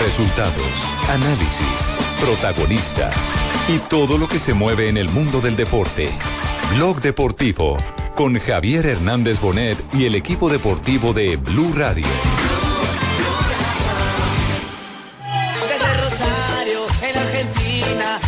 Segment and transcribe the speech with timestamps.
[0.00, 0.54] Resultados,
[1.08, 3.14] análisis, protagonistas
[3.68, 6.10] y todo lo que se mueve en el mundo del deporte.
[6.74, 7.76] Blog Deportivo
[8.14, 12.06] con Javier Hernández Bonet y el equipo deportivo de Blue Radio.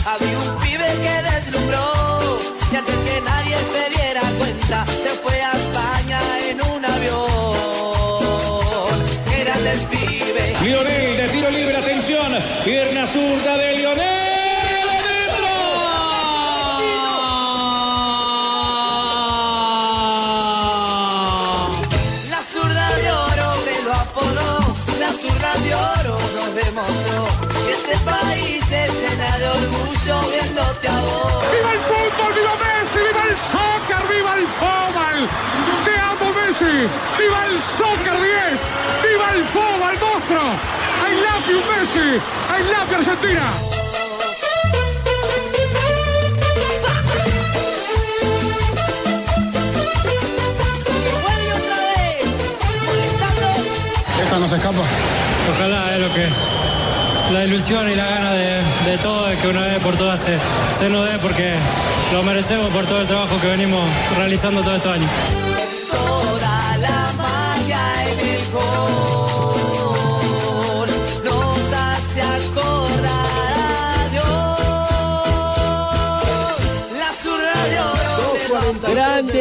[0.04, 2.39] Había un pibe que deslumbró.
[2.73, 4.84] Y antes que nadie se diera cuenta,
[12.64, 14.22] pierna zurda de Lionel.
[22.30, 27.26] La zurda de oro me lo apodó, la zurda de oro nos demostró
[27.67, 31.44] que este país se llena de orgullo viéndote a vos.
[31.53, 32.33] ¡Viva el fútbol!
[32.34, 32.98] ¡Viva Messi!
[32.98, 34.03] ¡Viva el soccer!
[34.08, 35.81] ¡Viva el fútbol!
[36.62, 36.89] ¡Te amo, Messi!
[37.19, 38.61] ¡Viva el soccer 10!
[39.03, 40.47] ¡Viva el fútbol, monstruo!
[41.03, 42.08] ¡I love you, Messi!
[42.48, 43.47] ¡I love you, Argentina!
[51.22, 52.27] Vuelve otra vez,
[52.87, 53.47] molestando.
[54.22, 54.83] Esta no se escapa.
[55.55, 56.28] Ojalá es lo que
[57.33, 60.39] la ilusión y la gana de, de todo es que una vez por todas se,
[60.78, 61.55] se nos dé porque
[62.12, 63.81] lo merecemos por todo el trabajo que venimos
[64.17, 65.11] realizando todos estos años.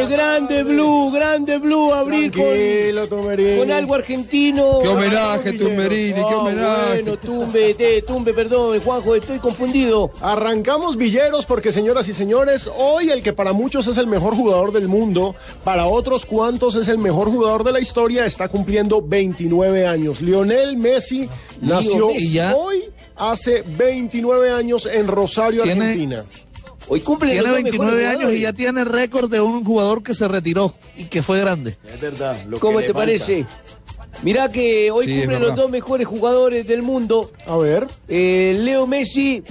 [0.08, 4.80] Grande, grande Blue, grande Blue, abrir con, algo argentino.
[4.82, 7.02] Qué homenaje, Ah, Tumberini, qué ah, homenaje.
[7.02, 10.10] Bueno, tumbe, te, tumbe, perdón, Juanjo, estoy confundido.
[10.20, 14.72] Arrancamos Villeros porque, señoras y señores, hoy el que para muchos es el mejor jugador
[14.72, 19.86] del mundo, para otros cuantos es el mejor jugador de la historia, está cumpliendo 29
[19.86, 20.20] años.
[20.20, 21.28] Lionel Messi
[21.60, 22.08] nació
[22.56, 22.82] hoy
[23.16, 26.24] hace 29 años en Rosario, Argentina.
[26.92, 30.02] Hoy cumple Tiene los dos 29 mejores años y ya tiene récord de un jugador
[30.02, 31.78] que se retiró y que fue grande.
[31.86, 32.36] Es verdad.
[32.46, 33.46] Lo ¿Cómo que te parece?
[34.22, 38.86] Mirá que hoy Sí, cumplen los dos mejores jugadores del mundo, A ver, eh, Leo
[38.86, 39.42] Messi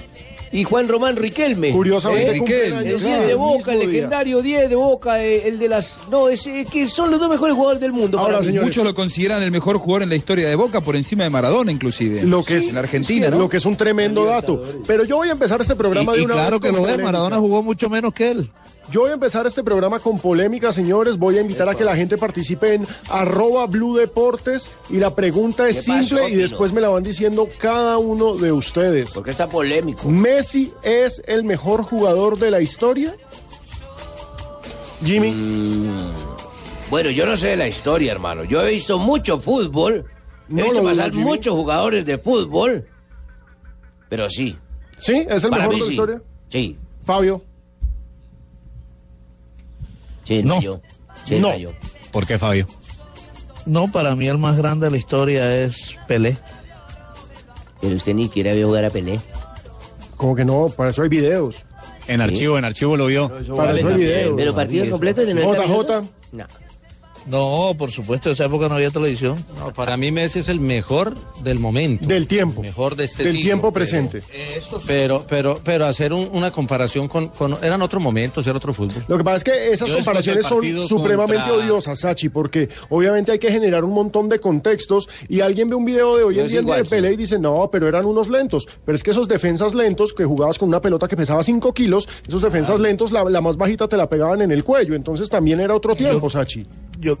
[0.52, 1.70] y Juan Román Riquelme.
[1.70, 2.32] curiosamente ¿Eh?
[2.34, 3.88] Riquelme, El 10 el de Boca, el día.
[3.88, 5.98] legendario 10 de Boca, eh, el de las...
[6.10, 8.18] No, es eh, que son los dos mejores jugadores del mundo.
[8.18, 8.46] Ahora, para mí.
[8.46, 8.68] señores.
[8.68, 11.72] Muchos lo consideran el mejor jugador en la historia de Boca por encima de Maradona
[11.72, 12.22] inclusive.
[12.24, 13.38] Lo que es, en la Argentina, ¿no?
[13.38, 14.62] Lo que es un tremendo dato.
[14.86, 16.86] Pero yo voy a empezar este programa Y, de y una claro vez que lo
[16.88, 16.98] es.
[16.98, 18.50] Maradona jugó mucho menos que él.
[18.92, 21.16] Yo voy a empezar este programa con polémica, señores.
[21.16, 25.66] Voy a invitar a que la gente participe en arroba Blue Deportes y la pregunta
[25.66, 29.12] es ¿Qué pasó, simple y después me la van diciendo cada uno de ustedes.
[29.14, 30.06] Porque está polémico.
[30.10, 33.16] ¿Messi es el mejor jugador de la historia?
[35.02, 35.32] Jimmy,
[36.90, 38.44] Bueno, yo no sé de la historia, hermano.
[38.44, 40.04] Yo he visto mucho fútbol.
[40.50, 42.86] He No visto pasar muchos jugadores de fútbol.
[44.10, 44.58] Pero sí.
[44.98, 45.26] ¿sí?
[45.30, 45.92] ¿Es el para mejor de la sí.
[45.92, 46.22] historia?
[46.50, 46.76] Sí.
[47.02, 47.42] Fabio,
[50.24, 50.60] Sí, No.
[50.60, 50.80] yo.
[51.24, 51.56] Sí, No.
[51.56, 51.70] yo.
[52.10, 52.66] ¿Por qué, Fabio?
[53.66, 56.36] No, para mí el más grande de la historia es Pelé.
[57.80, 59.18] Pero usted ni quiere ver jugar a Pelé.
[60.16, 61.56] como que no, para eso hay videos.
[62.06, 63.28] En archivo, en archivo lo vio.
[63.56, 64.34] Para eso hay videos.
[64.36, 65.68] Pero partidos completos de 90 JJ.
[65.68, 66.04] minutos?
[66.32, 66.44] No.
[67.26, 69.44] No, por supuesto, en esa época no había televisión.
[69.58, 72.06] No, para mí Messi es el mejor del momento.
[72.06, 72.62] Del tiempo.
[72.62, 74.22] Mejor de este Del siglo, tiempo pero- presente.
[74.86, 79.04] Pero, pero, pero hacer un- una comparación con, con- Eran otro momento, era otro fútbol.
[79.08, 83.38] Lo que pasa es que esas Yo comparaciones son supremamente odiosas, Sachi, porque obviamente hay
[83.38, 86.60] que generar un montón de contextos y alguien ve un video de hoy en día
[86.60, 88.66] igual, de Pelé y dice, no, pero eran unos lentos.
[88.84, 92.08] Pero es que esos defensas lentos que jugabas con una pelota que pesaba 5 kilos,
[92.26, 94.94] esos defensas lentos, la, la más bajita te la pegaban en el cuello.
[94.94, 96.66] Entonces también era otro tiempo, Sachi.
[97.00, 97.11] Yo,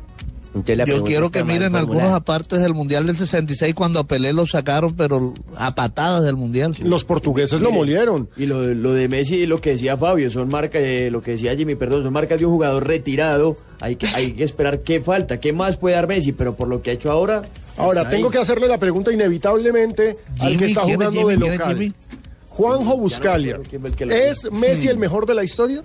[0.86, 4.94] Yo quiero que miren algunos apartes del Mundial del 66 cuando a Pelé lo sacaron,
[4.94, 6.76] pero a patadas del Mundial.
[6.80, 8.28] Los portugueses lo molieron.
[8.36, 11.32] Y lo, lo de Messi y lo que decía Fabio, son marcas, eh, lo que
[11.32, 13.56] decía Jimmy, perdón, son marcas de un jugador retirado.
[13.80, 16.82] Hay que, hay que esperar qué falta, qué más puede dar Messi, pero por lo
[16.82, 17.42] que ha hecho ahora.
[17.78, 18.32] Ahora, tengo ahí.
[18.32, 21.46] que hacerle la pregunta inevitablemente al que está ¿quién es jugando de Jimmy?
[21.46, 21.94] ¿Quién es local.
[22.48, 23.58] Juanjo Buscalia.
[24.10, 24.52] ¿Es.
[24.52, 25.82] Messi el mejor de la historia?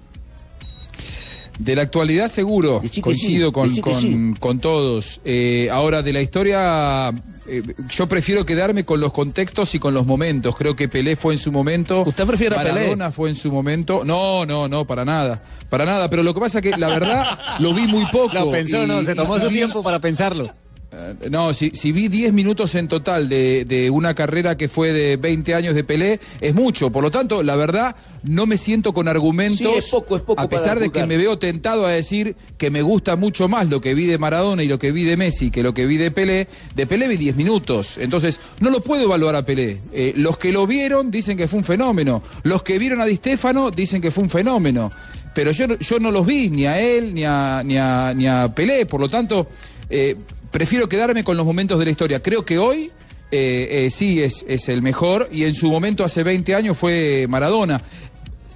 [1.60, 5.20] De la actualidad seguro, coincido sí, con, con- todos.
[5.26, 7.10] Eh, ahora, de la historia,
[7.48, 10.56] eh, yo prefiero quedarme con los contextos y con los momentos.
[10.56, 12.04] Creo que Pelé fue en su momento.
[12.06, 12.74] ¿Usted prefiere a Pelé?
[12.74, 14.04] Maradona fue en su momento.
[14.06, 15.42] No, no, no, para nada.
[15.70, 16.10] Para nada.
[16.10, 18.34] Pero lo que pasa es que la verdad lo vi muy poco.
[18.36, 20.52] Lo pensó, y- no, se tomó su tiempo para pensarlo.
[20.90, 24.94] Eh, No, si, si vi 10 minutos en total de, de una carrera que fue
[24.94, 26.90] de 20 años de Pelé, es mucho.
[26.92, 29.58] Por lo tanto, la verdad, no me siento con argumentos.
[29.60, 32.72] Sí, es poco, es poco a pesar de que me veo tentado a decir que
[32.72, 35.52] me gusta mucho más lo que vi de Maradona y lo que vi de Messi
[35.52, 36.48] que lo que vi de Pelé.
[36.76, 37.98] De Pelé vi 10 minutos.
[37.98, 39.80] Entonces, no lo puedo evaluar a Pelé.
[39.92, 42.24] Eh, los que lo vieron dicen que fue un fenómeno.
[42.44, 44.90] Los que vieron a Di Stéfano dicen que fue un fenómeno.
[45.36, 48.26] Pero yo, no- yo no los vi, ni a él, ni a, ni a, ni
[48.26, 48.86] a Pelé.
[48.88, 49.48] Por lo tanto,
[49.90, 50.16] eh,
[50.52, 52.22] prefiero quedarme con los momentos de la historia.
[52.22, 52.92] Creo que hoy
[53.32, 57.28] eh, eh, sí es, es el mejor y en su momento hace 20 años fue
[57.30, 57.82] Maradona.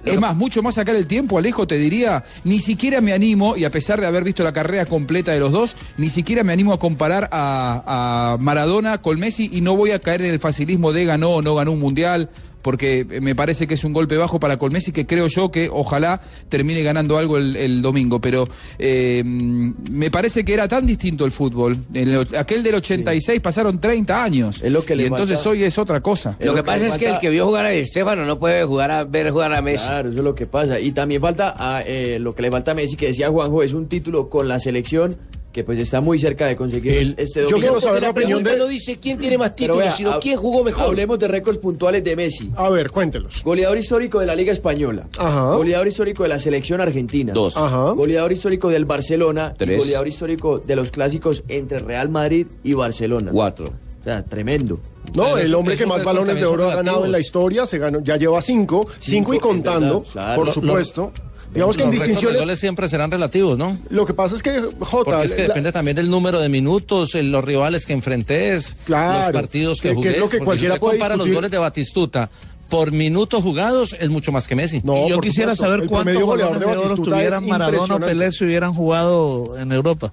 [0.04, 3.64] Es más, mucho más sacar el tiempo, Alejo, te diría, ni siquiera me animo, y
[3.64, 6.72] a pesar de haber visto la carrera completa de los dos, ni siquiera me animo
[6.72, 10.92] a comparar a, a Maradona con Messi y no voy a caer en el facilismo
[10.92, 12.30] de ganó o no ganó un mundial,
[12.62, 16.20] porque me parece que es un golpe bajo para Colmesi que creo yo que ojalá
[16.48, 18.20] termine ganando algo el, el domingo.
[18.20, 18.48] Pero
[18.78, 21.76] eh, me parece que era tan distinto el fútbol.
[21.92, 24.60] En el- aquel del 86 pasaron 30 años.
[24.86, 25.50] que le y entonces falta.
[25.50, 26.36] hoy es otra cosa.
[26.40, 29.04] Lo que pasa es que el que vio jugar a Estefano no puede jugar a
[29.04, 29.84] ver jugar a Messi.
[29.84, 30.78] Claro, eso es lo que pasa.
[30.80, 33.72] Y también falta a, eh, lo que le falta a Messi, que decía Juanjo, es
[33.72, 35.16] un título con la selección
[35.52, 37.58] que pues está muy cerca de conseguir El- este yo domingo.
[37.60, 40.36] quiero saber la opinión pregunta de- no dice quién tiene más títulos, vea, sino quién
[40.38, 40.84] jugó mejor.
[40.86, 42.50] Hablemos de récords puntuales de Messi.
[42.56, 43.42] A ver, cuéntelos.
[43.44, 45.06] Goleador histórico de la Liga Española.
[45.18, 45.54] Ajá.
[45.56, 47.32] Goleador histórico de la selección argentina.
[47.32, 47.56] Dos.
[47.56, 47.90] Ajá.
[47.90, 49.54] Goleador histórico del Barcelona.
[49.56, 49.76] Tres.
[49.76, 53.30] Y goleador histórico de los clásicos entre Real Madrid y Barcelona.
[53.32, 53.66] Cuatro.
[54.00, 54.80] O sea, tremendo.
[55.14, 57.78] No, Pero el hombre que más balones de oro ha ganado en la historia, se
[57.78, 60.36] ganó, ya lleva cinco, cinco y contando, verdad, claro.
[60.36, 61.12] por Lo- supuesto.
[61.54, 63.78] Digamos que en Los de distinciones, goles siempre serán relativos, ¿no?
[63.90, 66.48] lo que pasa es que, Jota, Porque es que la- depende también del número de
[66.48, 70.10] minutos, el- los rivales que enfrentes, Claro, los partidos que, que- que jugué.
[70.12, 72.30] es lo que cualquiera si usted puede compara los goles de Batistuta
[72.70, 74.80] por minutos jugados, es mucho más que Messi.
[74.82, 77.96] No, y yo quisiera supuesto, saber cuántos promedio goleador balones de de oro tuvieran Maradona
[77.96, 78.00] o.
[78.00, 80.10] Pelé si hubieran jugado en Europa.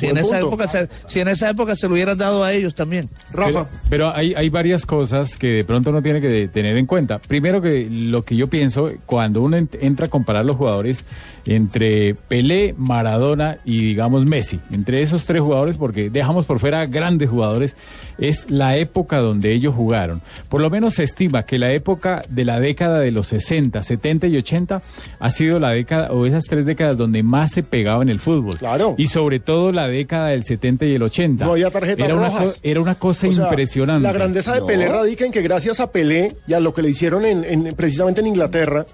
[0.00, 2.74] Si en, esa época se, si en esa época se lo hubieran dado a ellos
[2.74, 3.08] también.
[3.32, 7.18] Rafa, Pero hay, hay varias cosas que de pronto uno tiene que tener en cuenta.
[7.18, 11.04] Primero que lo que yo pienso, cuando uno ent- entra a comparar los jugadores
[11.46, 17.30] entre Pelé, Maradona y digamos Messi, entre esos tres jugadores, porque dejamos por fuera grandes
[17.30, 17.76] jugadores,
[18.18, 20.20] es la época donde ellos jugaron.
[20.48, 24.26] Por lo menos se estima que la época de la década de los 60, 70
[24.26, 24.82] y 80
[25.18, 28.56] ha sido la década, o esas tres décadas donde más se pegaba en el fútbol.
[28.58, 28.94] Claro.
[28.98, 31.44] Y sobre todo la década del 70 y el 80.
[31.44, 32.48] No había tarjetas era una rojas.
[32.48, 34.02] co- era una cosa o sea, impresionante.
[34.06, 34.66] La grandeza de No.
[34.66, 37.74] Pelé radica en que gracias a Pelé y a lo que le hicieron en, en-
[37.74, 38.86] precisamente en Inglaterra,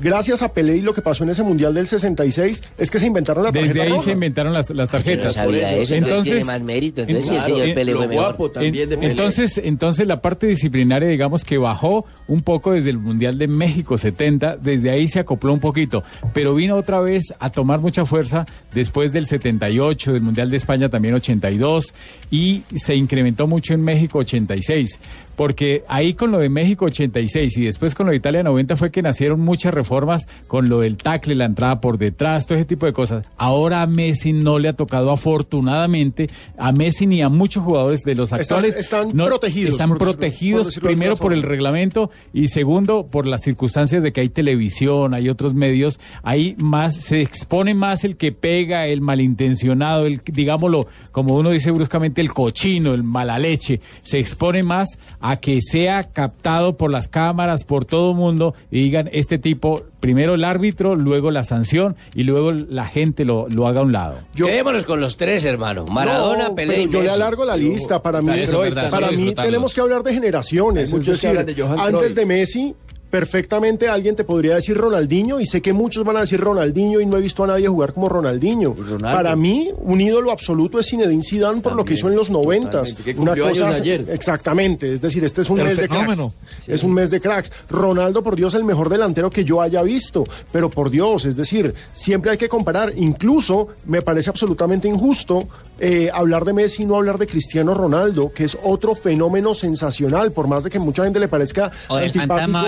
[0.00, 3.06] gracias a Pelé y lo que pasó en ese Mundial del 66, es que se
[3.06, 4.04] inventaron la tarjeta Desde ahí roja.
[4.04, 5.34] se inventaron las, las Yo no tarjetas.
[5.34, 5.94] sabía eso.
[5.94, 7.00] entonces, Entonces- tiene más mérito.
[7.02, 8.24] Entonces, sí, el Claro, señor Pele lo fue mejor.
[8.24, 9.10] guapo también de En- Pelé.
[9.12, 13.98] entonces, entonces la parte disciplinaria, digamos que bajó un poco desde el Mundial de México
[13.98, 16.02] 70, desde ahí se acopló un poquito,
[16.32, 20.88] pero vino otra vez a tomar mucha fuerza después del 78, del Mundial de España
[20.88, 21.94] también 82
[22.30, 24.98] y se incrementó mucho en México 86.
[25.42, 28.92] Porque ahí con lo de México 86 y después con lo de Italia 90 fue
[28.92, 32.86] que nacieron muchas reformas con lo del tackle, la entrada por detrás, todo ese tipo
[32.86, 33.26] de cosas.
[33.36, 38.14] Ahora a Messi no le ha tocado afortunadamente, a Messi ni a muchos jugadores de
[38.14, 38.76] los actuales.
[38.76, 43.42] están no- protegidos, Están por protegidos decirlo primero por el reglamento y segundo por las
[43.42, 48.30] circunstancias de que hay televisión, hay otros medios, ahí más se expone más el que
[48.30, 54.20] pega, el malintencionado, el digámoslo, como uno dice bruscamente, el cochino, el mala leche, se
[54.20, 59.38] expone más a que sea captado por las cámaras, por todo mundo y digan este
[59.38, 63.82] tipo, primero el árbitro, luego la sanción y luego la gente lo, lo haga a
[63.84, 64.18] un lado.
[64.34, 65.84] Yo- Quedémonos con los tres, hermano.
[65.86, 68.00] Maradona, No, Pelé y yo le alargo la lista.
[68.02, 70.92] Para mí, Eso es verdad, para mí tenemos que hablar de generaciones.
[70.92, 72.74] Es decir, hablan de Johan antes de Messi,
[73.12, 77.04] perfectamente alguien te podría decir Ronaldinho, y sé que muchos van a decir Ronaldinho y
[77.04, 78.72] no he visto a nadie jugar como Ronaldinho.
[78.74, 79.18] Ronaldo.
[79.18, 82.96] Para mí, un ídolo absoluto es Zinedine Zidane por lo que hizo en los noventas.
[83.44, 84.06] años ayer.
[84.08, 86.20] Exactamente, es decir, este es un El mes de cracks.
[86.66, 87.52] Es un mes de cracks.
[87.68, 90.24] Ronaldo, por Dios, el mejor delantero que yo haya visto.
[90.50, 92.94] Pero por Dios, es decir, siempre hay que comparar.
[92.96, 95.46] Incluso me parece absolutamente injusto
[95.78, 100.32] eh, hablar de Messi y no hablar de Cristiano Ronaldo, que es otro fenómeno sensacional,
[100.32, 102.36] por más de que mucha gente le parezca O del antipático.
[102.36, 102.62] fantasma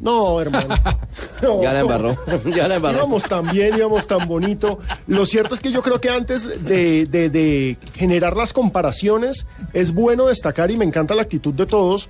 [0.00, 0.74] No, hermano.
[1.42, 1.62] No.
[1.62, 2.16] Ya la embarró.
[2.54, 2.96] Ya la embarró.
[2.98, 4.78] Íbamos tan bien, íbamos tan bonito.
[5.08, 9.92] Lo cierto es que yo creo que antes de, de- de generar las comparaciones, es
[9.92, 12.08] bueno destacar, y me encanta la actitud de todos,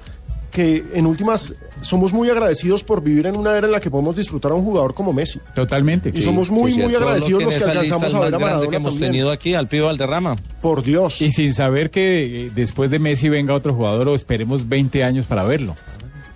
[0.50, 4.14] que en últimas somos muy agradecidos por vivir en una era en la que podemos
[4.14, 5.40] disfrutar a un jugador como Messi.
[5.54, 6.12] Totalmente.
[6.14, 8.92] Y somos muy, Sí, muy agradecidos los que alcanzamos a ver a Maradona que hemos
[8.92, 9.12] también.
[9.12, 10.37] tenido aquí, al Pío Valderrama.
[10.61, 11.23] Por Dios.
[11.23, 15.42] Y sin saber que después de Messi venga otro jugador o esperemos 20 años para
[15.44, 15.75] verlo.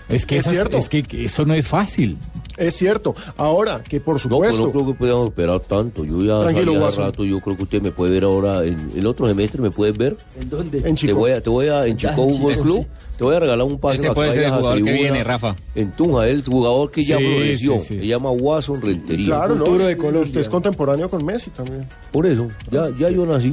[0.09, 0.77] Es que, Es esas- cierto.
[0.77, 2.17] es que que eso no es fácil.
[2.57, 3.15] Es cierto.
[3.37, 4.57] Ahora, que por No, supuesto.
[4.57, 6.05] pues no creo que podamos esperar tanto.
[6.05, 9.07] Yo ya Tranquilo, hace rato, yo creo que usted me puede ver ahora en el
[9.07, 10.17] otro semestre, ¿me puedes ver?
[10.41, 10.79] ¿En dónde?
[10.79, 11.17] En Te Chico.
[11.17, 12.87] voy a, te voy a, en Chico Fútbol Club, sí.
[13.19, 15.55] te voy a regalar un pase Ese puede ser el jugador que tribuna viene, Rafa.
[15.75, 17.73] En Tunja, el jugador que ya Sí, floreció.
[17.81, 17.99] sí, sí.
[17.99, 19.27] Se llama Watson Rentería.
[19.27, 19.65] Claro, ¿no?
[19.67, 20.23] Futuro de Colombia.
[20.23, 21.87] Usted es contemporáneo con Messi también.
[22.13, 23.53] Por eso, ya, ya yo nací.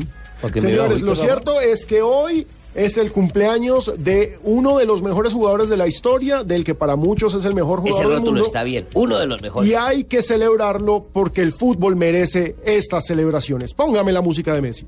[0.54, 5.34] Que Señores, lo cierto es que hoy es el cumpleaños de uno de los mejores
[5.34, 8.32] jugadores de la historia, del que para muchos es el mejor Ese jugador del rótulo
[8.32, 8.46] mundo.
[8.46, 8.88] está bien.
[8.94, 9.70] Uno de los mejores.
[9.70, 13.74] Y hay que celebrarlo porque el fútbol merece estas celebraciones.
[13.74, 14.86] Póngame la música de Messi.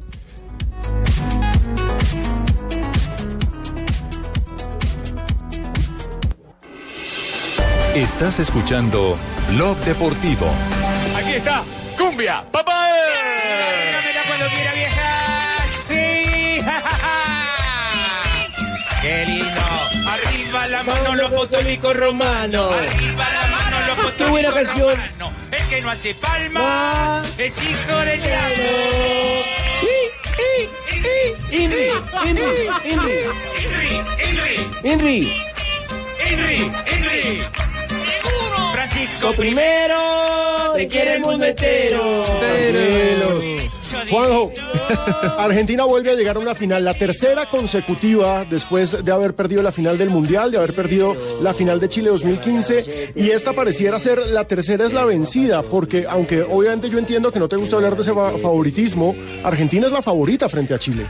[7.95, 9.15] Estás escuchando
[9.51, 10.47] Blog Deportivo.
[11.15, 11.63] Aquí está,
[11.97, 12.89] cumbia, papá.
[21.31, 22.73] Los católicos romanos.
[22.73, 24.91] Arriba la mano los Qué buena canción.
[24.95, 25.33] romanos.
[25.51, 28.63] El que no hace palma es hijo del diablo.
[31.51, 31.89] Henry,
[34.83, 35.31] Henry.
[36.23, 37.43] Henry, Henry.
[38.73, 42.25] Francisco Primero, te quiere el mundo entero.
[44.09, 44.51] Juanjo,
[45.37, 49.71] Argentina vuelve a llegar a una final, la tercera consecutiva después de haber perdido la
[49.71, 54.29] final del Mundial, de haber perdido la final de Chile 2015, y esta pareciera ser
[54.29, 57.95] la tercera es la vencida, porque aunque obviamente yo entiendo que no te gusta hablar
[57.95, 61.05] de ese fa- favoritismo, Argentina es la favorita frente a Chile.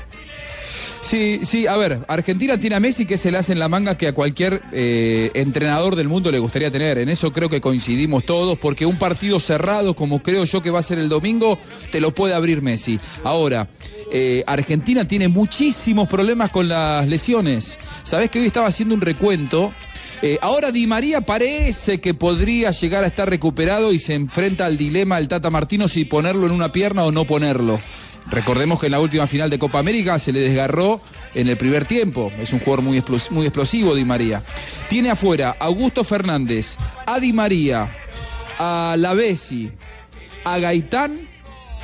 [1.05, 3.95] Sí, sí, a ver, Argentina tiene a Messi que se le hace en la manga
[3.95, 6.97] que a cualquier eh, entrenador del mundo le gustaría tener.
[6.97, 10.79] En eso creo que coincidimos todos, porque un partido cerrado, como creo yo que va
[10.79, 11.59] a ser el domingo,
[11.91, 12.99] te lo puede abrir Messi.
[13.23, 13.69] Ahora,
[14.11, 17.77] eh, Argentina tiene muchísimos problemas con las lesiones.
[18.01, 19.75] Sabés que hoy estaba haciendo un recuento.
[20.23, 24.75] Eh, ahora Di María parece que podría llegar a estar recuperado y se enfrenta al
[24.75, 27.79] dilema del Tata Martino si ponerlo en una pierna o no ponerlo.
[28.29, 30.99] Recordemos que en la última final de Copa América se le desgarró
[31.35, 32.31] en el primer tiempo.
[32.39, 34.41] Es un jugador muy, explos- muy explosivo, Di María.
[34.89, 37.87] Tiene afuera a Augusto Fernández, a Di María,
[38.57, 39.71] a Lavesi,
[40.43, 41.19] a Gaitán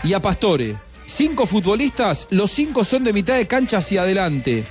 [0.04, 0.78] y a Pastore.
[1.06, 4.64] Cinco futbolistas, los cinco son de mitad de cancha hacia adelante.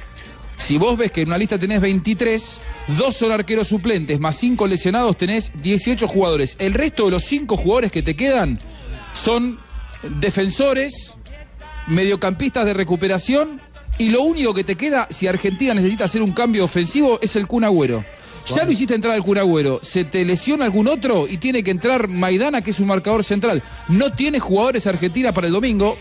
[0.58, 2.60] Si vos ves que en una lista tenés 23,
[2.98, 6.56] dos son arqueros suplentes, más cinco lesionados, tenés 18 jugadores.
[6.58, 8.58] El resto de los cinco jugadores que te quedan
[9.14, 9.58] son
[10.18, 11.16] defensores,
[11.90, 13.60] mediocampistas de recuperación
[13.98, 17.46] y lo único que te queda si Argentina necesita hacer un cambio ofensivo es el
[17.46, 18.04] Kun Agüero.
[18.46, 21.70] Ya lo hiciste entrar al Kun Agüero, se te lesiona algún otro y tiene que
[21.70, 23.62] entrar Maidana, que es un marcador central.
[23.88, 25.96] No tiene jugadores Argentina para el domingo,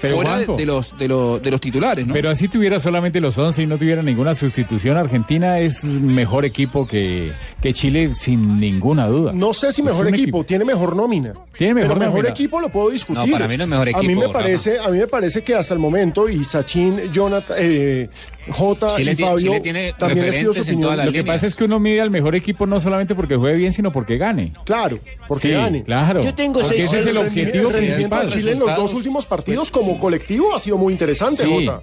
[0.00, 0.56] Pero, fuera de, Juanjo.
[0.60, 2.14] de los, de, los, de los titulares, ¿no?
[2.14, 6.86] Pero así tuviera solamente los 11 y no tuviera ninguna sustitución, Argentina es mejor equipo
[6.86, 9.32] que, que Chile sin ninguna duda.
[9.32, 11.34] No sé si mejor equipo, tiene mejor nómina.
[11.56, 12.30] Tiene mejor Pero mejor nómina.
[12.30, 13.24] equipo lo puedo discutir.
[13.26, 14.38] No, para mí no es mejor A mí equipo, me Rafa.
[14.40, 18.08] parece, a mí me parece que hasta el momento y Sachin, Jonathan, eh,
[18.50, 20.96] Jota Chile y tiene- Fabio Chile tiene también les pido su opinión.
[20.96, 21.26] Lo que líneas.
[21.26, 24.18] pasa es que uno mide al mejor equipo no solamente porque juegue bien, sino porque
[24.18, 24.52] gane.
[24.64, 25.82] Claro, porque Sí, gane.
[25.82, 26.22] Claro.
[26.22, 28.28] Yo tengo Porque seis- ese es el objetivo principal.
[28.28, 31.50] Chile en los dos últimos partidos como colectivo ha sido muy interesante, Sí.
[31.66, 31.82] Jota.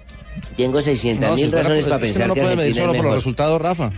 [0.56, 2.56] Tengo 600 No, si mil fuera razones por- para que pensar uno que no puede
[2.56, 3.92] medir solo por los resultados, Rafa.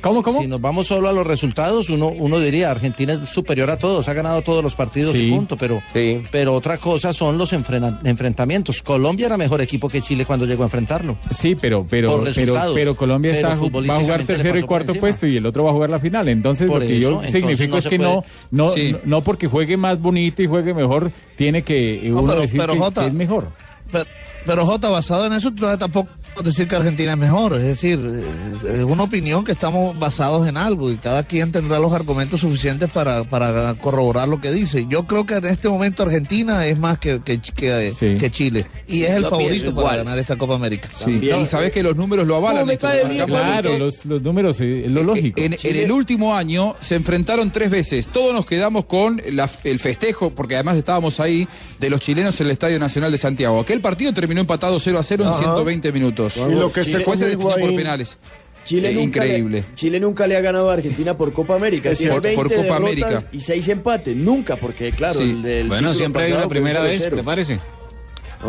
[0.00, 0.40] ¿Cómo, cómo?
[0.40, 4.08] Si nos vamos solo a los resultados, uno, uno diría Argentina es superior a todos,
[4.08, 5.22] ha ganado todos los partidos Sí.
[5.26, 6.22] y punto, pero, Sí.
[6.30, 8.82] pero otra cosa son los enfrena- enfrentamientos.
[8.82, 11.18] Colombia era mejor equipo que Chile cuando llegó a enfrentarlo.
[11.36, 12.74] Sí, pero pero Por pero, resultados.
[12.74, 15.70] pero Colombia Pero está, va a jugar tercero y cuarto puesto y el otro va
[15.70, 16.28] a jugar la final.
[16.28, 18.92] Entonces Por lo que eso, yo entonces significo no es que no puede- no, Sí.
[18.92, 22.40] no no porque juegue más bonito y juegue mejor tiene que eh, No, uno pero-
[22.42, 23.50] decir pero, que- Jota, que es mejor.
[23.90, 24.04] Pero,
[24.46, 26.08] pero, Jota, basado en eso, tampoco
[26.44, 27.54] decir que Argentina es mejor.
[27.56, 31.78] Es decir, eh, es una opinión que estamos basados en algo y cada quien tendrá
[31.78, 34.86] los argumentos suficientes para, para corroborar lo que dice.
[34.88, 38.16] Yo creo que en este momento Argentina es más que, que, que- Sí.
[38.16, 40.88] que Chile y es el Yo favorito para ganar esta Copa América.
[40.94, 42.58] Sí, y sabés que los números lo avalan.
[42.58, 45.40] ¿Cómo me esto, Claro, los, los números es lo lógico.
[45.40, 48.08] En, en el último año se enfrentaron tres veces.
[48.08, 51.46] Todos nos quedamos con la- el festejo, porque además estábamos ahí,
[51.78, 53.60] de los chilenos en el Estadio Nacional de Santiago.
[53.60, 55.38] Aquel partido terminó empatado 0 a 0 en Ajá.
[55.38, 56.27] 120 minutos.
[56.36, 58.18] Y lo que Después se definió por penales.
[58.64, 59.60] Chile Eh, nunca increíble.
[59.66, 61.84] Le, Chile nunca le ha ganado a Argentina por Copa América.
[61.94, 62.20] Tiene cierto.
[62.20, 63.28] 20 Por Copa derrotas América.
[63.32, 64.14] y 6 empates.
[64.16, 65.30] Nunca, porque claro, Sí.
[65.30, 67.16] el del Bueno, siempre hay una primera vez, 0-0.
[67.16, 67.58] ¿te parece?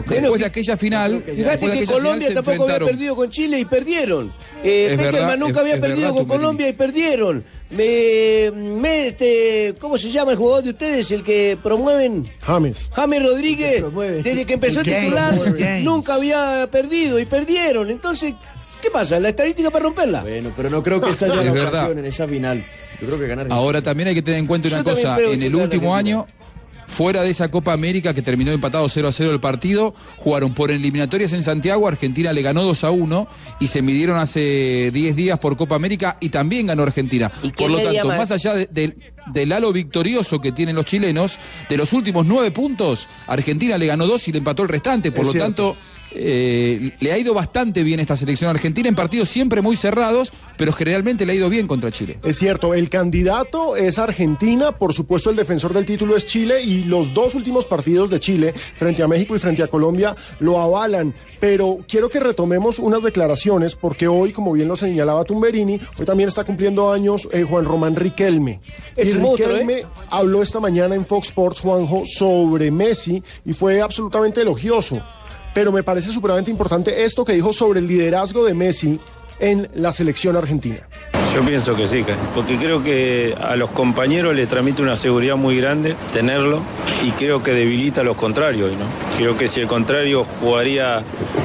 [0.08, 4.34] Después de aquella final, Fíjate que Colombia tampoco había perdido con Chile y perdieron.
[4.64, 6.28] Eh, Peckerman verdad, nunca es- había es perdido verdad, con.
[6.28, 7.44] Colombia y perdieron.
[7.72, 11.12] Me, me, este, ¿Cómo se llama el jugador de ustedes?
[11.12, 12.30] El que promueven.
[12.42, 12.90] James.
[12.94, 13.84] James Rodríguez,
[14.24, 15.84] desde que empezó a James, titular, James.
[15.84, 17.90] nunca había perdido y perdieron.
[17.90, 18.34] Entonces,
[18.82, 19.20] ¿qué pasa?
[19.20, 20.22] ¿La estadística para romperla?
[20.22, 21.92] Bueno, pero no creo que esta haya Es la verdad.
[21.92, 22.66] en esa final.
[23.02, 23.56] Yo creo que gana Argentina.
[23.56, 26.20] Ahora también hay que tener en cuenta una Yo cosa, en el último Argentina.
[26.22, 26.28] año,
[26.90, 30.72] fuera de esa Copa América que terminó empatado 0 a 0 el partido, jugaron por
[30.72, 33.28] eliminatorias en Santiago, Argentina le ganó 2 a 1
[33.60, 37.30] y se midieron hace 10 días por Copa América y también ganó Argentina.
[37.56, 38.18] Por lo tanto, más?
[38.18, 38.96] más allá de- del-
[39.28, 41.38] del halo victorioso que tienen los chilenos,
[41.70, 45.12] de los últimos nueve puntos, Argentina le ganó dos y le empató el restante.
[45.12, 45.46] Por Es lo cierto.
[45.48, 45.78] tanto,
[46.12, 50.74] eh, le ha ido bastante bien esta selección argentina en partidos siempre muy cerrados, pero
[50.74, 52.20] generalmente le ha ido bien contra Chile.
[52.24, 56.84] Es cierto, el candidato es Argentina, por supuesto el defensor del título es Chile y
[56.84, 61.14] los dos últimos partidos de Chile frente a México y frente a Colombia lo avalan.
[61.40, 66.30] Pero quiero que retomemos unas declaraciones porque hoy, como bien lo señalaba Tumberini, hoy también
[66.30, 68.60] está cumpliendo años eh, Juan Román Riquelme.
[68.96, 74.42] Es y Riquelme habló esta mañana en Fox Sports, Juanjo, sobre Messi y fue absolutamente
[74.42, 75.02] elogioso.
[75.54, 79.00] Pero me parece supremamente importante esto que dijo sobre el liderazgo de Messi
[79.40, 80.80] en la selección argentina.
[81.34, 82.04] Yo pienso que sí,
[82.34, 86.60] porque creo que a los compañeros le transmite una seguridad muy grande tenerlo
[87.06, 88.72] y creo que debilita a los contrarios.
[88.72, 88.86] ¿no?
[89.16, 91.04] Creo que si el contrario jugaría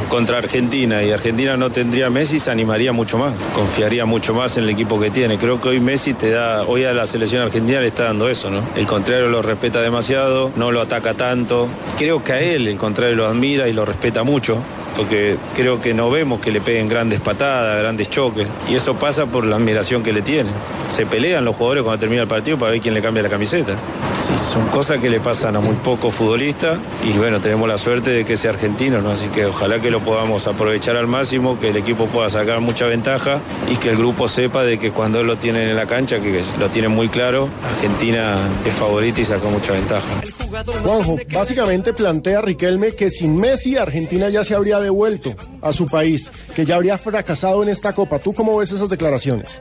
[0.08, 4.64] contra Argentina y Argentina no tendría Messi, se animaría mucho más, confiaría mucho más en
[4.64, 5.36] el equipo que tiene.
[5.36, 8.50] Creo que hoy Messi te da, hoy a la selección argentina le está dando eso,
[8.50, 8.62] ¿no?
[8.76, 11.68] El contrario lo respeta demasiado, no lo ataca tanto.
[11.98, 14.58] Creo que a él el contrario lo admira y lo respeta mucho
[14.96, 19.26] porque creo que no vemos que le peguen grandes patadas, grandes choques, y eso pasa
[19.26, 20.52] por la admiración que le tienen.
[20.90, 23.74] Se pelean los jugadores cuando termina el partido para ver quién le cambia la camiseta.
[24.26, 28.10] Sí, son cosas que le pasan a muy pocos futbolistas, y bueno, tenemos la suerte
[28.10, 29.10] de que sea argentino, ¿no?
[29.10, 32.86] Así que ojalá que lo podamos aprovechar al máximo, que el equipo pueda sacar mucha
[32.86, 36.42] ventaja y que el grupo sepa de que cuando lo tienen en la cancha, que
[36.58, 40.08] lo tienen muy claro, Argentina es favorita y sacó mucha ventaja.
[40.82, 46.30] Juanjo, básicamente plantea Riquelme que sin Messi Argentina ya se habría devuelto a su país,
[46.54, 48.18] que ya habría fracasado en esta Copa.
[48.18, 49.60] ¿Tú cómo ves esas declaraciones?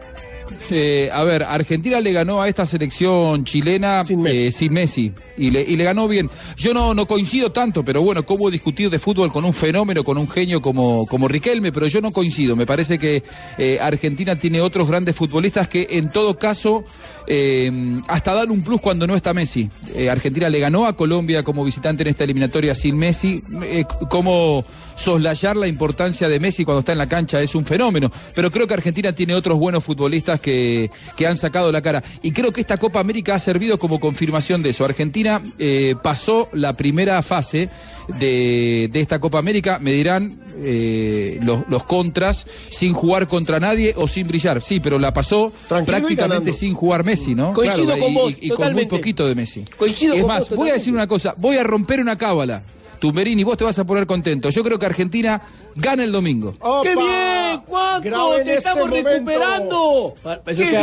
[0.69, 5.75] Eh, a ver, Argentina le ganó a esta selección chilena sin Messi, y, le, y
[5.75, 6.29] le ganó bien.
[6.57, 10.17] Yo no, no coincido tanto, pero bueno, cómo discutir de fútbol con un fenómeno, con
[10.17, 12.55] un genio como, como Riquelme, pero yo no coincido.
[12.55, 13.23] Me parece que
[13.57, 16.83] eh, Argentina tiene otros grandes futbolistas que en todo caso
[17.27, 17.71] eh,
[18.07, 19.69] hasta dan un plus cuando no está Messi.
[19.93, 23.41] Eh, Argentina le ganó a Colombia como visitante en esta eliminatoria sin Messi.
[23.63, 24.63] Eh, como
[24.95, 28.67] soslayar la importancia de Messi cuando está en la cancha es un fenómeno, pero creo
[28.67, 32.03] que Argentina tiene otros buenos futbolistas que, que han sacado la cara.
[32.21, 34.85] Y creo que esta Copa América ha servido como confirmación de eso.
[34.85, 37.69] Argentina eh, pasó la primera fase
[38.19, 43.93] de, de esta Copa América, me dirán eh, los, los contras, sin jugar contra nadie
[43.97, 44.61] o sin brillar.
[44.61, 47.53] Sí, pero la pasó Tranquilo prácticamente sin jugar Messi, ¿no?
[47.53, 49.63] Coincido con y, vos, y- y con muy poquito de Messi.
[49.77, 52.63] Coincido es con más, vos voy a decir una cosa, voy a romper una cábala.
[53.03, 54.49] Tumberini, vos te vas a poner contento.
[54.49, 55.41] Yo creo que Argentina
[55.75, 56.53] gana el domingo.
[56.81, 59.09] ¡Qué bien, en ¡Te este estamos momento.
[59.09, 60.15] recuperando!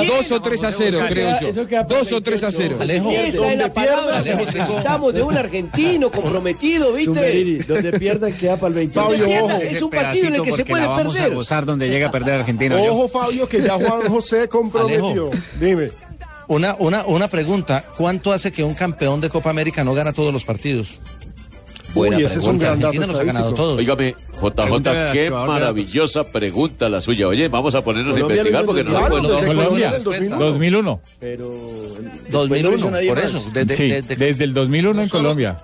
[0.06, 1.66] Dos o tres a cero, creo queda- yo.
[1.66, 2.58] queda Dos o tres a 28.
[2.58, 2.76] cero.
[2.82, 7.72] Alejo, Esa es la palabra que pierda- necesitamos de un argentino comprometido, Tumberini, ¿viste?
[7.72, 9.10] donde pierdan queda para el 28.
[9.16, 9.50] Fabio, ojo.
[9.62, 11.64] es un partido en el que se puede perder.
[11.64, 12.84] donde llega a perder Argentina.
[12.84, 12.92] yo.
[12.94, 15.08] Ojo, Fabio, que ya Juan José comprometió.
[15.08, 15.30] Alejo.
[15.58, 15.90] Dime.
[16.48, 20.32] Una, una, una pregunta, ¿cuánto hace que un campeón de Copa América no gana todos
[20.34, 20.98] los partidos?
[21.94, 23.76] Buena Uy, ese es un gran dato los ha ganado todos.
[23.76, 27.26] Pregúntale JJ, qué maravillosa pregunta la suya.
[27.28, 29.64] Oye, vamos a ponernos a Colombia investigar lo porque no lo Claro, desde Colombia.
[29.64, 30.38] Colombia en el 2001.
[30.38, 31.00] 2001.
[31.18, 33.44] Pero después no 2001, hizo nadie por eso.
[33.52, 35.56] desde- Sí, desde- desde el 2001 en Colombia.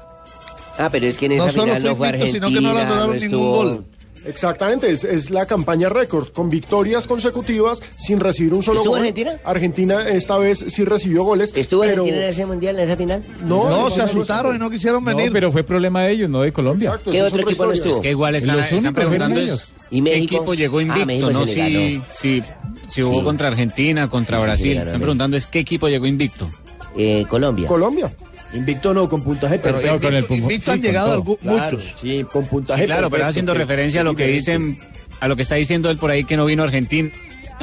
[0.79, 2.73] Ah, pero es que en esa No solo final no fue Argentina, sino que no
[2.75, 2.75] no
[3.13, 3.51] ningún estuvo...
[3.57, 3.85] gol.
[4.27, 9.01] Exactamente, es, es la campaña récord, con victorias consecutivas sin recibir un solo ¿Estuvo gol.
[9.01, 9.33] Argentina?
[9.45, 11.53] Argentina esta vez sí recibió goles.
[11.55, 13.23] ¿Estuvo pero Argentina en ese mundial, en esa final?
[13.45, 15.33] No, No, no, se no, asustaron y no quisieron No, venir.
[15.33, 16.89] pero fue problema de ellos, no de Colombia.
[16.91, 18.01] Exacto, ¿Qué es otro equipo no estuvo?
[18.01, 19.73] Que igual están, Los están preguntando es ellos.
[19.91, 22.43] ¿Y qué equipo llegó Ah, invicto, no si, si,
[22.89, 23.25] si jugó Sí.
[23.25, 24.73] contra Argentina, contra Sí, sí, Brasil.
[24.75, 26.49] sí, Están preguntando es qué equipo llegó invicto.
[26.97, 27.69] Eh, Colombia.
[27.69, 28.11] Colombia.
[28.57, 30.01] Invicto no, con puntaje Pero perfecto.
[30.01, 31.95] con el invicto, Puma- invicto han sí, llegado Claro, muchos.
[32.01, 34.79] sí, con puntaje Sí, claro, pero perfecto, haciendo que- referencia a lo que dicen,
[35.21, 37.11] a lo que está diciendo él por ahí que no vino Argentina.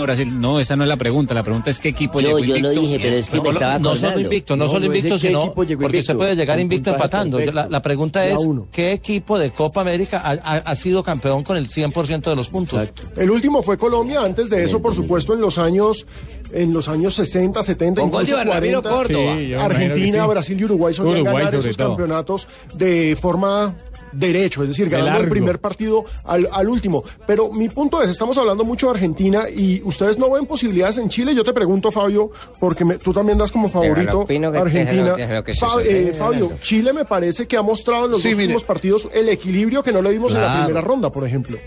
[0.01, 0.41] Brasil.
[0.41, 1.33] No, esa no es la pregunta.
[1.33, 2.81] La pregunta es qué equipo Yo- llegó yo lo invicto.
[2.81, 5.53] dije, pero es que me estaba no solo invicto, no, No, solo no invicto, sino
[5.53, 7.39] porque invicto, se puede llegar invicto empatando.
[7.39, 8.37] La, la pregunta es.
[8.71, 12.49] ¿qué equipo de Copa América ha, ha- ha sido campeón con el 100% de los
[12.49, 12.89] puntos?
[13.15, 16.05] El último fue Colombia, antes de eso, por supuesto, en los años
[16.51, 18.89] en los años 60, 70, Con incluso Bernardino 40.
[19.07, 19.35] Córdoba.
[19.39, 20.27] Sí, Argentina, sí.
[20.29, 21.87] Brasil y Uruguay solían Uruguay, ganar esos todo.
[21.87, 23.75] campeonatos de forma
[24.13, 27.03] derecho, es decir, ganando el primer partido al, al último.
[27.27, 31.09] Pero mi punto es, estamos hablando mucho de Argentina y ustedes no ven posibilidades en
[31.09, 31.33] Chile.
[31.35, 35.15] Yo te pregunto, Fabio, porque me- tú también das como favorito que- Argentina.
[35.43, 38.43] que Fa- eh, Fabio, Chile me parece que ha mostrado en los Sí, mire.
[38.43, 41.57] últimos partidos el equilibrio que no le vimos en la primera ronda, por ejemplo.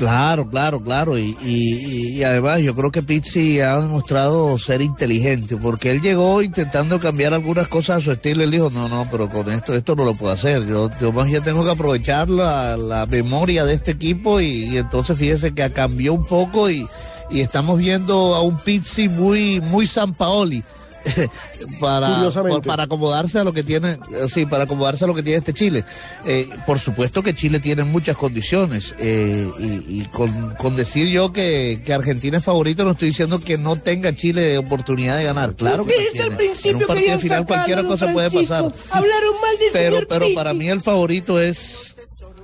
[0.00, 1.18] Claro, claro, claro.
[1.18, 6.98] Y, y- además yo creo que Pizzi ha demostrado ser inteligente, porque él llegó intentando
[6.98, 8.42] cambiar algunas cosas a su estilo.
[8.42, 10.66] Él dijo, no, no, pero con esto, esto no lo puedo hacer.
[10.66, 14.78] Yo, yo más bien tengo que aprovechar la, la memoria de este equipo y, y
[14.78, 16.86] entonces fíjese que cambió un poco y,
[17.30, 20.64] y estamos viendo a un Pizzi muy, muy San Paoli.
[21.80, 23.98] para, por- para acomodarse a lo que tiene, eh,
[24.32, 25.84] sí, para acomodarse a lo que tiene este Chile.
[26.26, 31.32] Eh, por supuesto que Chile tiene muchas condiciones eh, y, y con, con decir yo
[31.32, 35.54] que, que Argentina es favorito no estoy diciendo que no tenga Chile oportunidad de ganar.
[35.54, 38.72] Claro que Desde el principio en un partido final sacarlo, cualquier cosa puede pasar.
[38.90, 40.34] Hablaron mal del Pero, señor pero Pizzi.
[40.36, 41.94] para mí el favorito es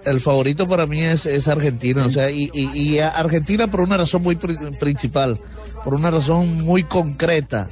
[0.05, 3.97] el favorito para mí es, es Argentina, o sea, y, y- y Argentina por una
[3.97, 5.37] razón muy pri- principal,
[5.83, 7.69] por una razón muy concreta,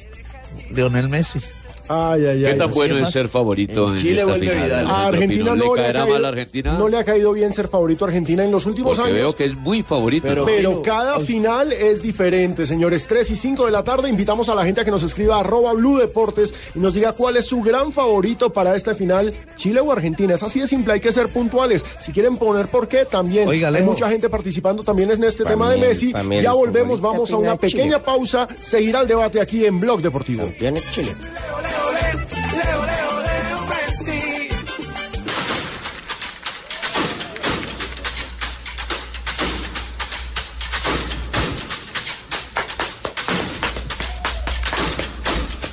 [0.71, 1.41] Lionel Messi.
[1.89, 2.59] Ay, ay, ¿Qué ay.
[2.59, 4.65] tan Así bueno es ser favorito en, Chile esta final?
[4.65, 4.87] Vidal.
[4.87, 6.79] A Argentina no ¿Le caerá caído, mal a Argentina?
[6.79, 9.23] no le ha caído bien ser favorito a Argentina en los últimos Porque años.
[9.23, 10.27] veo que es muy favorito.
[10.27, 13.07] Pero- Pero cada final es diferente, señores.
[13.07, 14.09] 3 y 5 de la tarde.
[14.09, 17.37] Invitamos a la gente a que nos escriba arroba Blue Deportes y nos diga cuál
[17.37, 20.35] es su gran favorito para esta final, Chile o Argentina.
[20.35, 21.85] Es así de simple, hay que ser puntuales.
[22.01, 23.47] Si quieren poner por qué, también.
[23.49, 26.13] Oiga, hay mucha gente participando también en este tema de mí Messi.
[26.43, 27.71] Ya volvemos, vamos a una Chile.
[27.73, 28.49] pequeña pausa.
[28.61, 30.45] Seguirá el debate aquí en Blog Deportivo.
[30.45, 31.13] Campeón es Chile.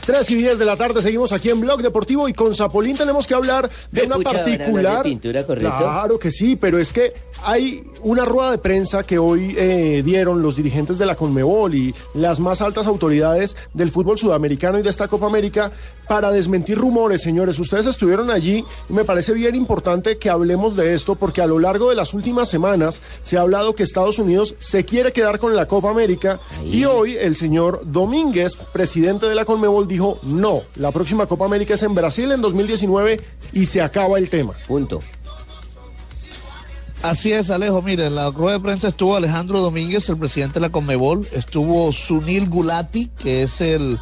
[0.06, 3.28] Tres y 10 de la tarde seguimos aquí en Blog Deportivo y con Zapolín tenemos
[3.28, 5.04] que hablar de ¿Me una hablar de particular.
[5.04, 5.74] pintura, correcto?
[5.78, 7.13] Claro que sí, pero es que
[7.44, 11.94] hay una rueda de prensa que hoy eh, dieron los dirigentes de la Conmebol y
[12.14, 15.72] las más altas autoridades del fútbol sudamericano y de esta Copa América
[16.08, 17.60] para desmentir rumores, señores.
[17.60, 21.60] Ustedes estuvieron allí y me parece bien importante que hablemos de esto porque a lo
[21.60, 25.56] largo de las últimas semanas se ha hablado que Estados Unidos se quiere quedar con
[25.56, 30.92] la Copa América y hoy el señor Domínguez, presidente de la Conmebol, dijo no, la
[30.92, 33.20] próxima Copa América es en Brasil en 2019
[33.54, 34.54] y se acaba el tema.
[34.68, 35.02] Punto.
[37.04, 37.82] Así es, Alejo.
[37.82, 41.28] Mire, en la rueda de prensa estuvo Alejandro Domínguez, el presidente de la Conmebol.
[41.32, 44.00] Estuvo Sunil Gulati, que es el,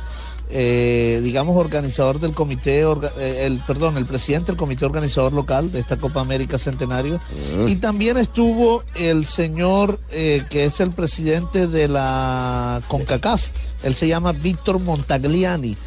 [0.50, 5.72] eh, digamos, organizador del comité, orga- eh, el, perdón, el presidente del comité organizador local
[5.72, 7.22] de esta Copa América Centenario.
[7.68, 13.48] Y también estuvo el señor, eh, que es el presidente de la CONCACAF.
[13.84, 15.78] Él se llama Víctor Montagliani.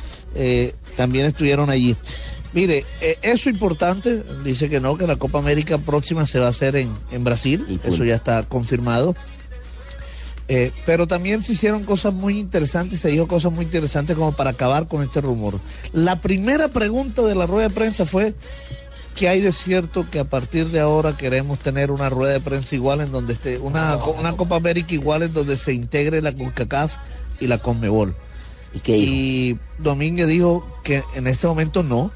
[0.97, 1.95] También estuvieron allí.
[2.53, 6.51] Mire, eh, eso importante, dice que no, que la Copa América próxima se va a
[6.51, 9.15] hacer en, en Brasil, eso ya está confirmado.
[10.49, 14.51] Eh, pero también se hicieron cosas muy interesantes, se dijo cosas muy interesantes como para
[14.51, 15.61] acabar con este rumor.
[15.93, 18.35] La primera pregunta de la rueda de prensa fue
[19.15, 22.75] que hay de cierto que a partir de ahora queremos tener una rueda de prensa
[22.75, 26.97] igual en donde esté, una, una Copa América igual en donde se integre la CONCACAF
[27.41, 28.15] y la CONMEBOL.
[28.87, 32.11] ¿Y Domínguez dijo que en este momento no,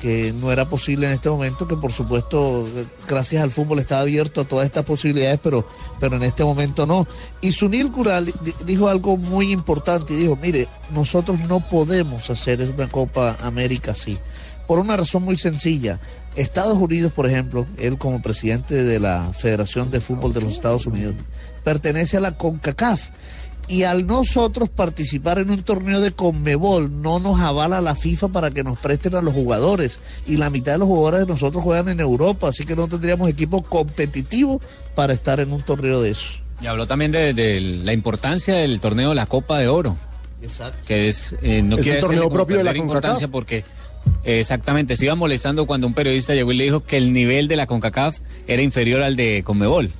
[0.00, 2.66] que no era posible en este momento, que por supuesto,
[3.06, 5.66] gracias al fútbol estaba abierto a todas estas posibilidades, pero,
[6.00, 7.06] pero en este momento no.
[7.42, 12.60] Y Sunil Kural di- dijo algo muy importante y dijo, mire, nosotros no podemos hacer
[12.74, 14.18] una Copa América así,
[14.66, 16.00] por una razón muy sencilla.
[16.36, 20.86] Estados Unidos, por ejemplo, él como presidente de la Federación de Fútbol de los Estados
[20.86, 21.14] Unidos,
[21.64, 23.10] pertenece a la CONCACAF.
[23.70, 28.50] Y al nosotros participar en un torneo de Conmebol, no nos avala la FIFA para
[28.50, 30.00] que nos presten a los jugadores.
[30.26, 33.30] Y la mitad de los jugadores de nosotros juegan en Europa, así que no tendríamos
[33.30, 34.60] equipo competitivo
[34.96, 36.42] para estar en un torneo de esos.
[36.60, 39.96] Y habló también de, de la importancia del torneo de la Copa de Oro.
[40.42, 40.78] Exacto.
[40.88, 42.88] Que es, eh, no Es un torneo decirle propio de la CONCACAF.
[42.88, 43.58] importancia porque
[44.24, 47.48] eh, exactamente se iba molestando cuando un periodista llegó y le dijo que el nivel
[47.48, 49.92] de la CONCACAF era inferior al de Conmebol.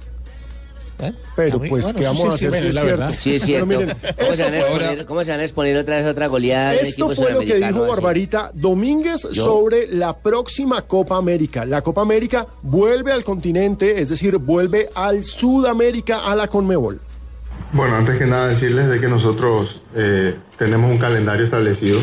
[1.36, 2.54] Pero A mí, pues, bueno, ¿qué vamos a hacer?
[2.54, 3.10] es la verdad.
[3.10, 3.66] Sí, es cierto.
[3.66, 6.26] Pero miren, ¿Cómo, se van a exponer, cómo se van a exponer otra vez otra
[6.26, 7.90] goleada Esto fue lo que dijo así?
[7.90, 9.44] Barbarita Domínguez Yo.
[9.44, 11.64] sobre la próxima Copa América.
[11.64, 17.00] La Copa América vuelve al continente, es decir, vuelve al Sudamérica, a la Conmebol.
[17.72, 22.00] Bueno, antes que nada decirles de que nosotros eh, tenemos un calendario establecido.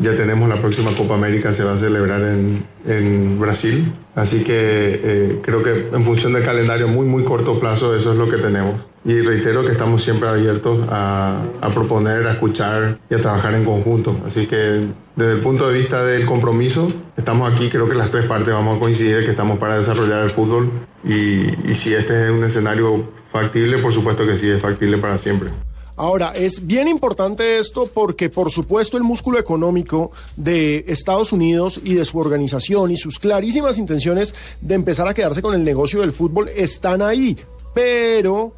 [0.00, 3.92] Ya tenemos la próxima Copa América, se va a celebrar en, en Brasil.
[4.14, 8.18] Así que eh, creo que en función del calendario muy, muy corto plazo, eso es
[8.18, 8.80] lo que tenemos.
[9.04, 13.64] Y reitero que estamos siempre abiertos a, a proponer, a escuchar y a trabajar en
[13.64, 14.16] conjunto.
[14.26, 18.24] Así que desde el punto de vista del compromiso, estamos aquí, creo que las tres
[18.24, 20.70] partes vamos a coincidir que estamos para desarrollar el fútbol.
[21.04, 25.18] Y, y si este es un escenario factible, por supuesto que sí, es factible para
[25.18, 25.50] siempre.
[26.02, 31.92] Ahora, es bien importante esto porque, por supuesto, el músculo económico de Estados Unidos y
[31.92, 36.14] de su organización y sus clarísimas intenciones de empezar a quedarse con el negocio del
[36.14, 37.36] fútbol están ahí.
[37.74, 38.54] Pero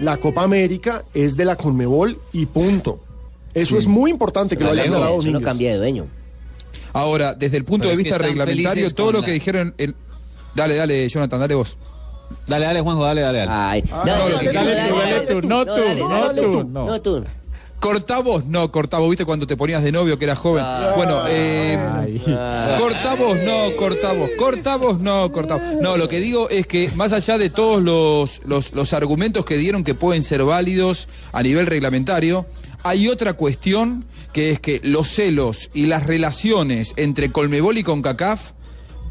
[0.00, 2.98] La Copa América es de la Conmebol y punto.
[3.54, 3.78] Eso Sí.
[3.82, 5.48] es muy importante que lo haya Alejo, aclarado eso no Domínguez.
[5.48, 6.06] cambia de dueño.
[6.92, 9.72] Ahora, desde el punto Pero de vista reglamentario, todo lo la- que dijeron...
[9.78, 9.94] el-
[10.56, 11.78] Dale, dale, Jonathan, dale vos.
[12.46, 13.38] Dale, dale, Juanjo, dale, dale.
[13.46, 13.84] dale.
[13.90, 15.72] no, no, lo que- Dale tú, dale tú, no tú,
[16.08, 16.86] no tú, no.
[16.86, 17.24] No, tú.
[17.80, 20.64] Cortavos, no, cortavos, viste cuando te ponías de novio que eras joven.
[20.94, 21.76] bueno, eh,
[22.78, 25.62] cortavos, no, cortavos, cortavos, no, cortavos.
[25.80, 29.56] No, lo que digo es que más allá de todos los, los, los argumentos que
[29.56, 32.46] dieron que pueden ser válidos a nivel reglamentario,
[32.84, 38.52] hay otra cuestión que es que los celos y las relaciones entre Colmebol y CONCACAF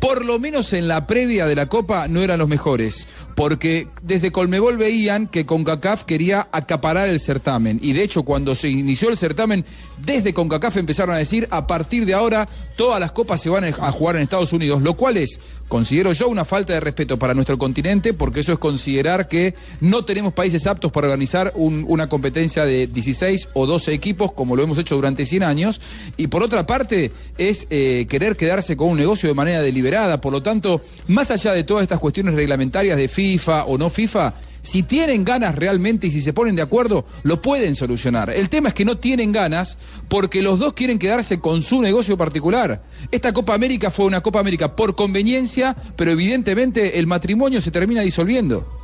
[0.02, 4.32] por lo menos en la previa de la Copa no eran los mejores, porque desde
[4.32, 9.18] Colmebol veían que CONCACAF quería acaparar el certamen, y de hecho cuando se inició el
[9.18, 9.66] certamen,
[10.04, 13.92] desde CONCACAF empezaron a decir, a partir de ahora todas las copas se van a
[13.92, 17.58] jugar en Estados Unidos, lo cual es, considero yo, una falta de respeto para nuestro
[17.58, 22.66] continente, porque eso es considerar que no tenemos países aptos para organizar un- una competencia
[22.66, 25.80] de 16 o 12 equipos, como lo hemos hecho durante 100 años,
[26.18, 30.20] y por otra parte es eh, querer quedarse con un negocio de manera deliberada.
[30.20, 34.34] Por lo tanto, más allá de todas estas cuestiones reglamentarias de FIFA o no FIFA,
[34.64, 38.32] si tienen ganas realmente y si se ponen de acuerdo, lo pueden solucionar.
[38.32, 39.78] El tema es que no tienen ganas
[40.10, 42.82] porque los dos quieren quedarse con su negocio particular.
[43.12, 48.02] Esta Copa América fue una Copa América por conveniencia, pero evidentemente el matrimonio se termina
[48.02, 48.81] disolviendo.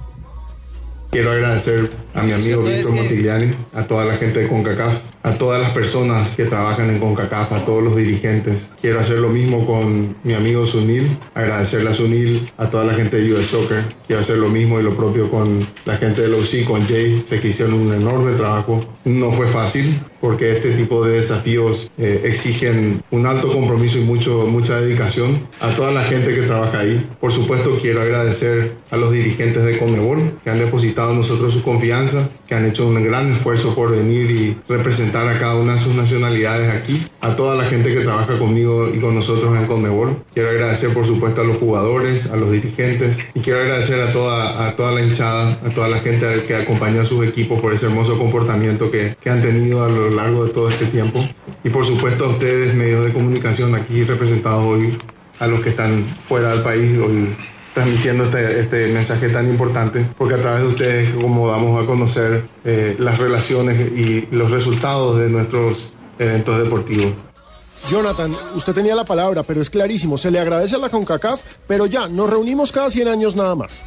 [1.09, 4.93] Quiero agradecer a mi amigo Víctor que- Montigliani, a toda la gente de CONCACAF,
[5.23, 8.71] a todas las personas que trabajan en CONCACAF, a todos los dirigentes.
[8.81, 13.17] Quiero hacer lo mismo con mi amigo Sunil, agradecerle a Sunil, a toda la gente
[13.17, 13.83] de US Soccer.
[14.05, 17.23] Quiero hacer lo mismo y lo propio con la gente del OC, con Jay.
[17.27, 18.83] Sé que hicieron un enorme trabajo.
[19.05, 24.45] No fue fácil porque este tipo de desafíos eh, exigen un alto compromiso y mucho,
[24.47, 25.47] mucha dedicación.
[25.59, 27.07] A toda la gente que trabaja ahí.
[27.19, 31.63] Por supuesto, quiero agradecer a los dirigentes de Conmebol que han depositado en nosotros su
[31.63, 35.79] confianza, que han hecho un gran esfuerzo por venir y representar a cada una de
[35.79, 37.05] sus nacionalidades aquí.
[37.21, 40.23] A toda la gente que trabaja conmigo y con nosotros en Conmebol.
[40.33, 44.67] Quiero agradecer, por supuesto, a los jugadores, a los dirigentes y quiero agradecer a toda,
[44.67, 47.87] a toda la hinchada, a toda la gente que acompaña a sus equipos por ese
[47.87, 51.23] hermoso comportamiento que, que han tenido a lo largo de todo este tiempo.
[51.63, 54.97] Y por supuesto a ustedes, medios de comunicación aquí representados hoy,
[55.39, 57.35] a los que están fuera del país hoy
[57.73, 62.45] transmitiendo este, este mensaje tan importante, porque a través de ustedes, como damos a conocer
[62.65, 67.13] eh, las relaciones y los resultados de nuestros eventos deportivos.
[67.87, 70.17] Jonathan, usted tenía la palabra, pero es clarísimo.
[70.17, 73.83] Se le agradece a la CONCACAF, pero ya, nos reunimos cada 100 años nada más.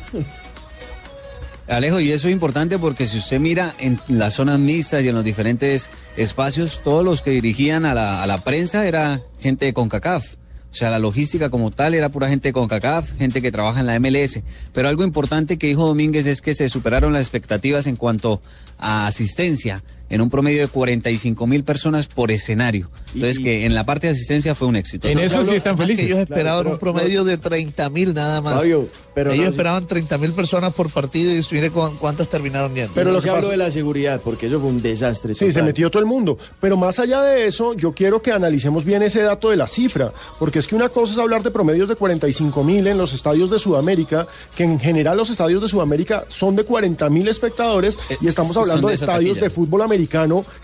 [1.71, 5.15] Alejo, y eso es importante porque si usted mira en las zonas mixtas y en
[5.15, 9.73] los diferentes espacios, todos los que dirigían a la, a la prensa era gente de
[9.73, 10.35] CONCACAF.
[10.35, 13.87] O sea, la logística como tal era pura gente de CONCACAF, gente que trabaja en
[13.87, 14.41] la MLS.
[14.73, 18.43] Pero algo importante que dijo Domínguez es que se superaron las expectativas en cuanto
[18.77, 22.91] a asistencia, en un promedio de 45 mil personas por escenario.
[23.15, 25.09] Entonces, que en la parte de asistencia fue un éxito.
[25.09, 26.05] En eso sí están felices.
[26.07, 28.57] ellos esperaban Claro, un promedio de 30 mil nada más.
[28.57, 32.75] Fabio, pero ellos no- esperaban 30 mil personas por partido y mire cu- cuántos terminaron
[32.75, 32.93] yendo.
[32.95, 35.35] Pero lo que pasa- de la seguridad, porque eso fue un desastre.
[35.35, 36.37] Sí, se metió todo el mundo.
[36.61, 40.13] Pero más allá de eso, yo quiero que analicemos bien ese dato de la cifra,
[40.39, 43.51] porque es que una cosa es hablar de promedios de 45 mil en los estadios
[43.51, 48.29] de Sudamérica, que en general los estadios de Sudamérica son de 40 mil espectadores, y
[48.29, 50.00] estamos Eh, hablando de estadios de fútbol americano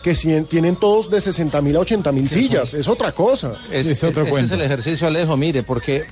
[0.02, 0.14] que
[0.48, 2.74] tienen todos de 60 mil a 80 mil sillas.
[2.74, 3.54] Es otra cosa.
[3.70, 4.54] Es, Es otro ese cuento.
[4.54, 6.04] es el ejercicio, Alejo, mire, porque,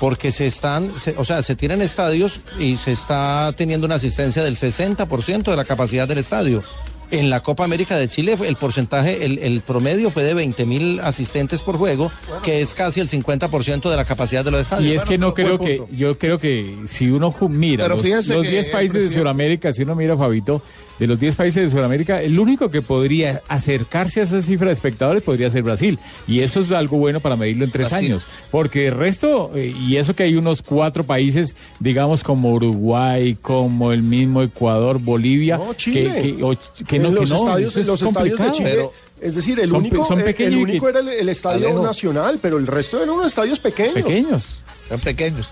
[0.00, 4.42] porque se están, se- o sea, se tienen estadios y se está teniendo una asistencia
[4.42, 6.62] del 60% de la capacidad del estadio.
[7.10, 10.98] En la Copa América de Chile el porcentaje, el, el promedio fue de 20 mil
[11.00, 12.10] asistentes por juego,
[12.42, 14.90] que es casi el 50% de la capacidad de los estadios.
[14.90, 18.32] Y es que no creo que, yo creo que si uno mira Pero los, fíjese
[18.32, 20.62] los que 10 el países de Sudamérica, si uno mira, Fabito,
[21.02, 24.72] de los 10 países de Sudamérica, el único que podría acercarse a esa cifra de
[24.74, 25.98] espectadores podría ser Brasil.
[26.28, 28.12] Y eso es algo bueno para medirlo en tres Brasil.
[28.12, 28.26] años.
[28.52, 33.92] Porque el resto, eh, y eso que hay unos cuatro países, digamos como Uruguay, como
[33.92, 36.12] el mismo Ecuador, Bolivia, No, Chile.
[36.22, 38.52] que, que, o- que no, que los no, estadios, es los estadios de.
[38.52, 41.28] Chile, Pero- es decir, el son único, son eh, el único que- era el, el
[41.28, 41.82] estadio Alejo.
[41.82, 43.94] nacional, pero el resto eran unos estadios pequeños.
[43.94, 44.58] pequeños.
[44.88, 45.48] Son pequeños.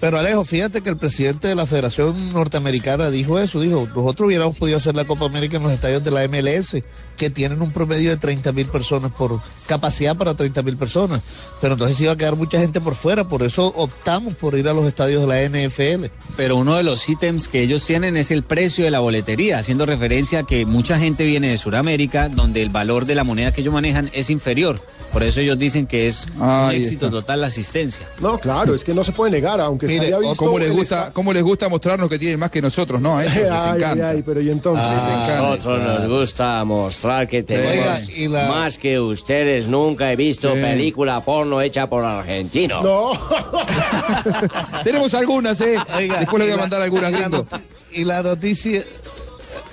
[0.00, 4.56] Pero Alejo, fíjate que el presidente de la Federación Norteamericana dijo eso, dijo, nosotros hubiéramos
[4.56, 6.76] podido hacer la Copa América en los estadios de la MLS,
[7.16, 11.20] que tienen un promedio de 30 mil personas por capacidad para 30 mil personas.
[11.60, 14.72] Pero entonces iba a quedar mucha gente por fuera, por eso optamos por ir a
[14.72, 16.06] los estadios de la NFL.
[16.36, 19.84] Pero uno de los ítems que ellos tienen es el precio de la boletería, haciendo
[19.84, 23.62] referencia a que mucha gente viene de Sudamérica, donde el valor de la moneda que
[23.62, 24.80] ellos manejan es inferior.
[25.12, 27.10] Por eso ellos dicen que es un éxito está.
[27.20, 28.06] total la asistencia.
[28.20, 30.36] No, claro, es que no se puede negar, aunque que se había visto.
[30.36, 33.00] ¿cómo les, gusta, ¿Cómo les gusta mostrarnos que tienen más que nosotros?
[33.00, 34.08] No, a ellos les Ay, encanta.
[34.10, 34.84] ay, pero y entonces.
[34.84, 39.66] A nosotros nos gusta mostrar que tenemos la- más que ustedes.
[39.66, 40.60] Nunca he visto Sí.
[40.60, 42.84] película porno hecha por argentinos.
[42.84, 43.12] No.
[44.84, 45.76] Tenemos algunas, ¿eh?
[45.96, 47.46] Oiga, Después les voy a mandar algunas, gringo.
[47.92, 48.82] Y la noticia,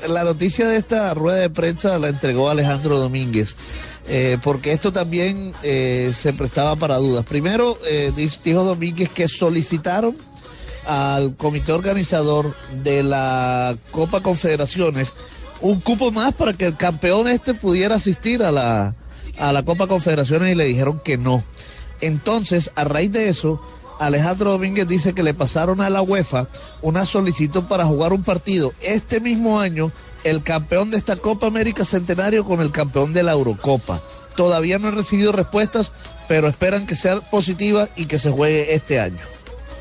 [0.08, 3.56] la noticia de esta rueda de prensa la entregó Alejandro Domínguez.
[4.08, 7.26] eh, porque esto también eh, se prestaba para dudas.
[7.26, 10.16] Primero, eh, dijo Domínguez que solicitaron
[10.86, 15.14] al comité organizador de la Copa Confederaciones
[15.62, 18.96] un cupo más para que el campeón este pudiera asistir a la,
[19.40, 21.44] a la Copa Confederaciones y le dijeron que no.
[22.02, 23.62] Entonces, a raíz de eso,
[24.00, 26.48] Alejandro Domínguez dice que le pasaron a la UEFA
[26.82, 29.92] una solicitud para jugar un partido este mismo año,
[30.24, 34.02] el campeón de esta Copa América Centenario con el campeón de la Eurocopa.
[34.36, 35.92] Todavía no han recibido respuestas,
[36.28, 39.35] pero esperan que sea positiva y que se juegue este año.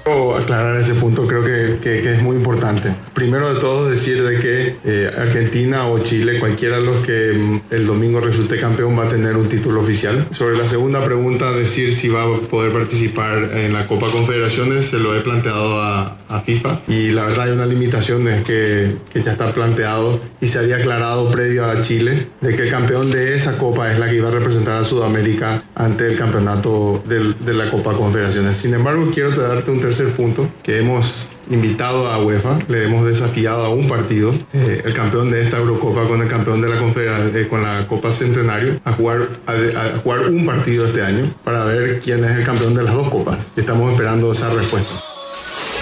[0.09, 2.95] Aclarar ese punto, creo que, que- que es muy importante.
[3.15, 7.61] Primero de todo, decir de que eh, Argentina o Chile, cualquiera de los que mm,
[7.75, 10.27] el domingo resulte campeón, va a tener un título oficial.
[10.33, 14.99] Sobre la segunda pregunta, decir si va a poder participar en la Copa Confederaciones, se
[14.99, 19.23] lo he planteado a, a FIFA y la verdad hay una limitación es que, que
[19.23, 23.35] ya está planteado y se había aclarado previo a Chile de que el campeón de
[23.37, 27.55] esa copa es la que iba a representar a Sudamérica ante el campeonato del- de
[27.55, 28.59] la Copa Confederaciones.
[28.59, 33.65] Sin embargo, quiero darte un tercer punto que hemos invitado a UEFA, le hemos desafiado
[33.65, 37.49] a un partido, eh, el campeón de esta Eurocopa con el campeón de la Confederación,
[37.49, 42.25] con la Copa Centenario, a jugar, a jugar un partido este año para ver quién
[42.25, 43.39] es el campeón de las dos copas.
[43.57, 45.14] Estamos esperando esa respuesta.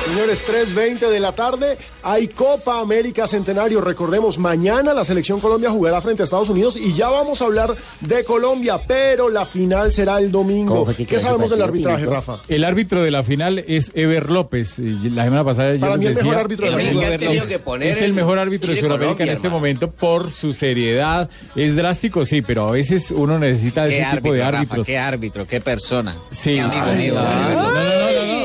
[0.08, 3.80] Señores, 3.20 de la tarde, hay Copa América Centenario.
[3.80, 7.74] Recordemos, mañana la selección Colombia jugará frente a Estados Unidos y ya vamos a hablar
[8.00, 10.74] de Colombia, pero la final será el domingo.
[10.74, 12.04] ¿Cómo fue que ¿Qué sabemos del arbitraje?
[12.04, 12.36] Rafa?
[12.48, 14.78] El árbitro de la final es Ever López.
[14.78, 17.82] Y La semana pasada yo Para mí el decía, mejor árbitro de la es- final.
[17.82, 19.56] es- el mejor árbitro de Sudamérica Colombia, en este hermano.
[19.60, 21.30] momento por su seriedad.
[21.56, 24.86] Es drástico, sí, pero a veces uno necesita Qué ese tipo árbitro, de Rafa, árbitros.
[24.86, 26.14] qué árbitro, qué persona.
[26.30, 26.54] Sí.
[26.54, 28.41] Qué amigo Ay, no, no, no, no,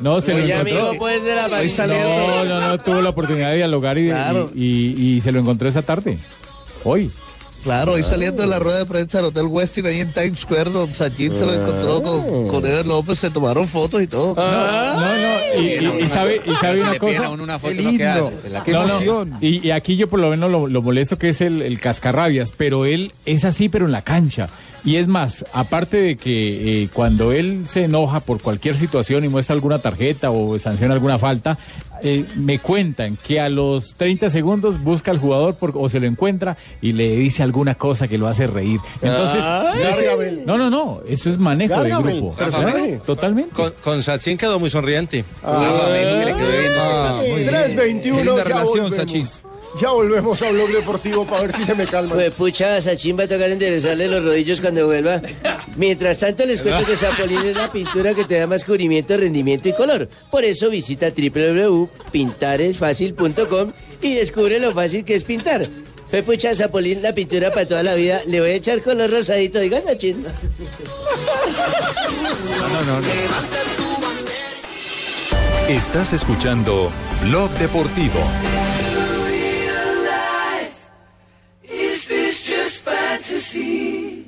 [0.00, 0.14] no.
[0.14, 0.78] No, se lo encontró.
[0.80, 1.72] amigo, pues, de la Hoy.
[1.88, 4.50] No, no, no, tuvo la oportunidad de dialogar y, Claro.
[4.54, 6.18] y- y- y se lo encontró esa tarde.
[6.84, 7.10] Hoy.
[7.64, 10.70] Claro, hoy saliendo de la rueda de prensa del Hotel Westin ahí en Times Square,
[10.70, 14.34] don Sachin se lo encontró con, con Ever López, se tomaron fotos y todo.
[14.36, 15.60] No, no, no.
[15.60, 17.30] Y, y- y sabe, y sabe Si una cosa.
[19.40, 22.52] Y, y aquí yo por lo menos lo, lo molesto que es el, el cascarrabias,
[22.56, 24.48] pero él es así, pero en la cancha.
[24.88, 29.28] Y es más, aparte de que eh, cuando él se enoja por cualquier situación y
[29.28, 31.58] muestra alguna tarjeta o sanciona alguna falta,
[32.02, 36.06] eh, me cuentan que a los 30 segundos busca al jugador por- o se lo
[36.06, 38.80] encuentra y le dice alguna cosa que lo hace reír.
[39.02, 40.42] Entonces, Ay, ese- Gargamel.
[40.46, 42.32] no, no, no, eso es manejo de grupo.
[42.34, 43.00] personaje.
[43.04, 43.50] Totalmente.
[43.52, 45.22] Con, con Sachin quedó muy sonriente.
[45.44, 47.46] Ah, bien.
[47.46, 48.90] 3.21, Qué linda relación.
[49.80, 52.14] Ya volvemos a Blog Deportivo para ver si se me calma.
[52.14, 55.22] Pues pucha, Sachin va a tocar enderezarle los rodillos cuando vuelva.
[55.76, 59.68] Mientras tanto, les cuento que Zapolín es la pintura que te da más cubrimiento, rendimiento
[59.68, 60.08] y color.
[60.32, 65.68] Por eso visita www.pintaresfacil.com y descubre lo fácil que es pintar.
[66.10, 68.20] Pues pucha, Zapolín, la pintura para toda la vida.
[68.26, 70.26] Le voy a echar color rosadito, diga Sachin.
[75.68, 76.90] Estás escuchando
[77.22, 78.18] Blog Deportivo.
[83.52, 84.24] Fantasy?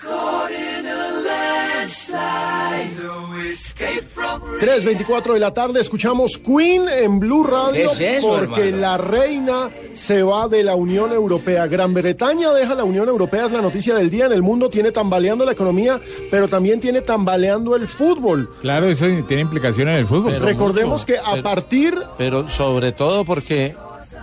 [0.00, 3.02] Caught in a landslide.
[3.02, 8.28] No escape from 3.24 de la tarde, escuchamos Queen en Blue Radio ¿Qué es eso,
[8.38, 8.80] porque hermano?
[8.82, 11.66] la reina se va de la Unión Europea.
[11.66, 14.92] Gran Bretaña deja la Unión Europea, es la noticia del día en el mundo, tiene
[14.92, 18.48] tambaleando la economía, pero también tiene tambaleando el fútbol.
[18.60, 20.32] Claro, eso tiene implicación en el fútbol.
[20.34, 23.74] Pero Recordemos mucho, que a pero- partir Pero sobre todo porque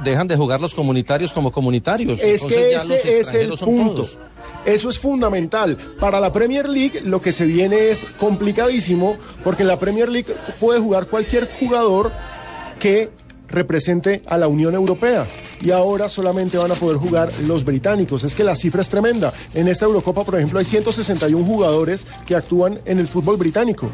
[0.04, 2.20] dejan de jugar los comunitarios como comunitarios.
[2.22, 4.06] Es Entonces que ese es el punto.
[4.66, 5.78] Eso es fundamental.
[6.00, 10.34] Para la Premier League lo que se viene es complicadísimo porque en la Premier League
[10.60, 12.12] puede jugar cualquier jugador
[12.80, 13.10] que
[13.48, 15.26] represente a la Unión Europea
[15.62, 18.24] y ahora solamente van a poder jugar los británicos.
[18.24, 19.32] Es que la cifra es tremenda.
[19.54, 23.90] En esta Eurocopa, por ejemplo, hay 161 jugadores que actúan en el fútbol británico.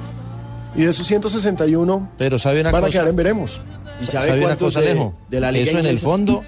[0.75, 2.99] Y de esos 161 Pero sabe una van a cosa.
[2.99, 3.61] quedar en veremos.
[4.01, 5.13] ¿Y Sa- sabe ¿Sabe una cosa, de- Alejo?
[5.29, 6.43] de la Liga Eso en el fondo,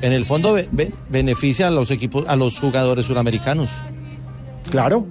[0.00, 3.70] en el fondo be- be- beneficia a los equipos, a los jugadores suramericanos.
[4.70, 5.06] Claro.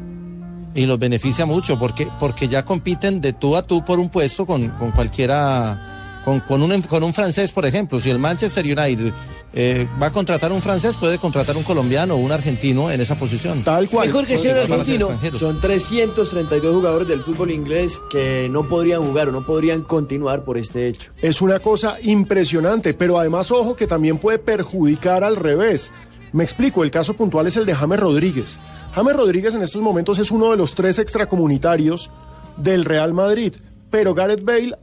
[0.75, 4.45] Y los beneficia mucho porque, porque ya compiten de tú a tú por un puesto
[4.47, 5.92] con, con cualquiera
[6.23, 9.13] Con, con, un, con un francés, por ejemplo, si el Manchester United
[9.55, 13.15] eh, va a contratar un francés, puede contratar un colombiano o un argentino en esa
[13.15, 13.61] posición.
[13.61, 14.07] Tal cual.
[14.07, 15.09] Mejor que sea un argentino.
[15.37, 20.57] Son 332 jugadores del fútbol inglés que no podrían jugar o no podrían continuar por
[20.57, 21.11] este hecho.
[21.21, 25.91] Es una cosa impresionante, pero además, ojo, que también puede perjudicar al revés.
[26.31, 28.57] Me explico, el caso puntual es el de James Rodríguez.
[28.95, 32.09] James Rodríguez en estos momentos es uno de los tres extracomunitarios
[32.57, 33.53] del Real Madrid,
[33.91, 34.75] pero Gareth Bale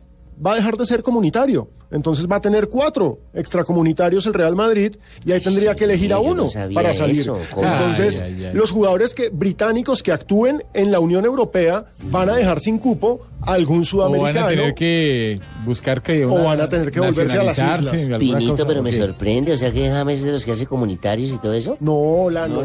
[0.44, 1.68] va a dejar de ser comunitario.
[1.92, 6.16] Entonces va a tener cuatro extracomunitarios el Real Madrid y ahí tendría que elegir a
[6.16, 7.20] no uno sabía para salir.
[7.22, 7.36] eso.
[7.56, 8.54] Entonces, Ay, ay, ay.
[8.54, 13.22] los jugadores que, británicos que actúen en la Unión Europea van a dejar sin cupo
[13.42, 14.46] a algún O van sudamericano.
[14.46, 18.08] a tener que buscar que O van a tener que volverse a las islas.
[18.18, 19.52] Pinito, cosa, pero me sorprende.
[19.52, 21.76] O sea que James es de los que hace comunitarios y todo eso.
[21.80, 22.62] No, la no.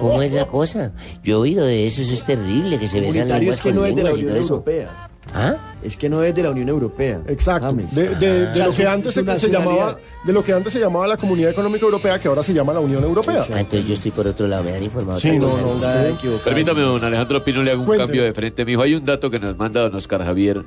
[0.00, 0.92] ¿Cómo es la cosa?
[1.24, 3.86] Yo he oído de eso, eso es terrible, que se besan lenguas que con no
[3.86, 4.54] es de la y Unión todo eso.
[4.54, 5.09] Europea.
[5.34, 5.56] ¿Ah?
[5.82, 7.20] Es que no es de la Unión Europea.
[7.26, 7.66] Exacto.
[7.66, 7.94] James.
[7.94, 11.50] De, lo que antes es se, llamaba, de lo que antes se llamaba la Comunidad
[11.50, 13.40] Económica Europea, que ahora se llama la Unión Europea.
[13.52, 15.18] Ah, entonces yo estoy por otro lado, me han informado.
[15.18, 18.06] Sí, no, no, Permítame, don Alejandro Pino, le hago un Cuénteme.
[18.06, 18.64] cambio de frente.
[18.64, 20.62] Mijo, hay un dato que nos manda don Oscar Javier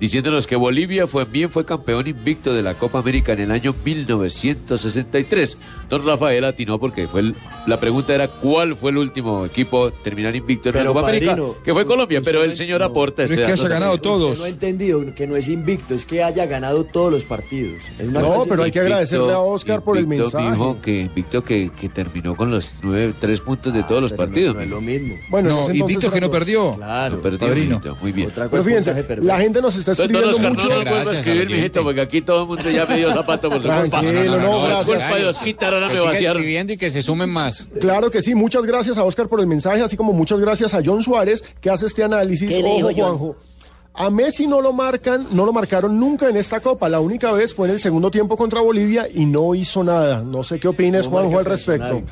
[0.00, 3.74] diciéndonos que Bolivia fue, bien fue campeón invicto de la Copa América en el año
[3.84, 5.58] 1963.
[5.88, 7.34] Don Rafael atinó porque fue el-
[7.66, 11.36] la pregunta era cuál fue el último equipo a terminar invicto en la Copa América,
[11.64, 14.02] que fue Colombia, pero el señor no- aporta este es que haya ganado también.
[14.02, 14.30] todos.
[14.32, 17.74] Usted no ha entendido que no es invicto, es que haya ganado todos los partidos.
[17.98, 18.80] Es una No, pero hay que invicto.
[18.80, 20.50] agradecerle a Oscar por el Invicto, mensaje.
[20.50, 24.54] mijo, que invicto que, que terminó con los nueve, tres puntos de todos los partidos.
[24.54, 25.14] No es lo mismo.
[25.30, 26.74] Bueno, No, invicto que no perdió.
[26.76, 27.16] Claro.
[27.16, 27.80] No perdió, Padrino.
[28.02, 28.28] muy bien.
[28.28, 30.62] Otra cosa Pero fíjense, la gente nos está Entonces, escribiendo Oscar, mucho.
[30.64, 33.12] no nos vuelva a Gracias escribir, mijito, porque aquí todo el mundo ya me dio
[33.12, 34.00] zapato por su culpa.
[34.00, 35.04] Tranquilo, no, Por gracias.
[35.04, 36.36] culpa de Osquita, ahora me vaciaron.
[36.38, 37.68] escribiendo y que se sumen más.
[37.80, 40.80] Claro que sí, muchas gracias a Oscar por el mensaje, así como muchas gracias a
[40.84, 42.50] John Suárez que hace este análisis.
[42.50, 42.92] ¿Qué Ojo?
[42.92, 43.36] Juanjo.
[44.00, 46.88] A Messi no lo marcan, no lo marcaron nunca en esta Copa.
[46.88, 50.22] La única vez fue en el segundo tiempo contra Bolivia y no hizo nada.
[50.22, 52.02] No sé qué opines, No Juanjo, al respecto.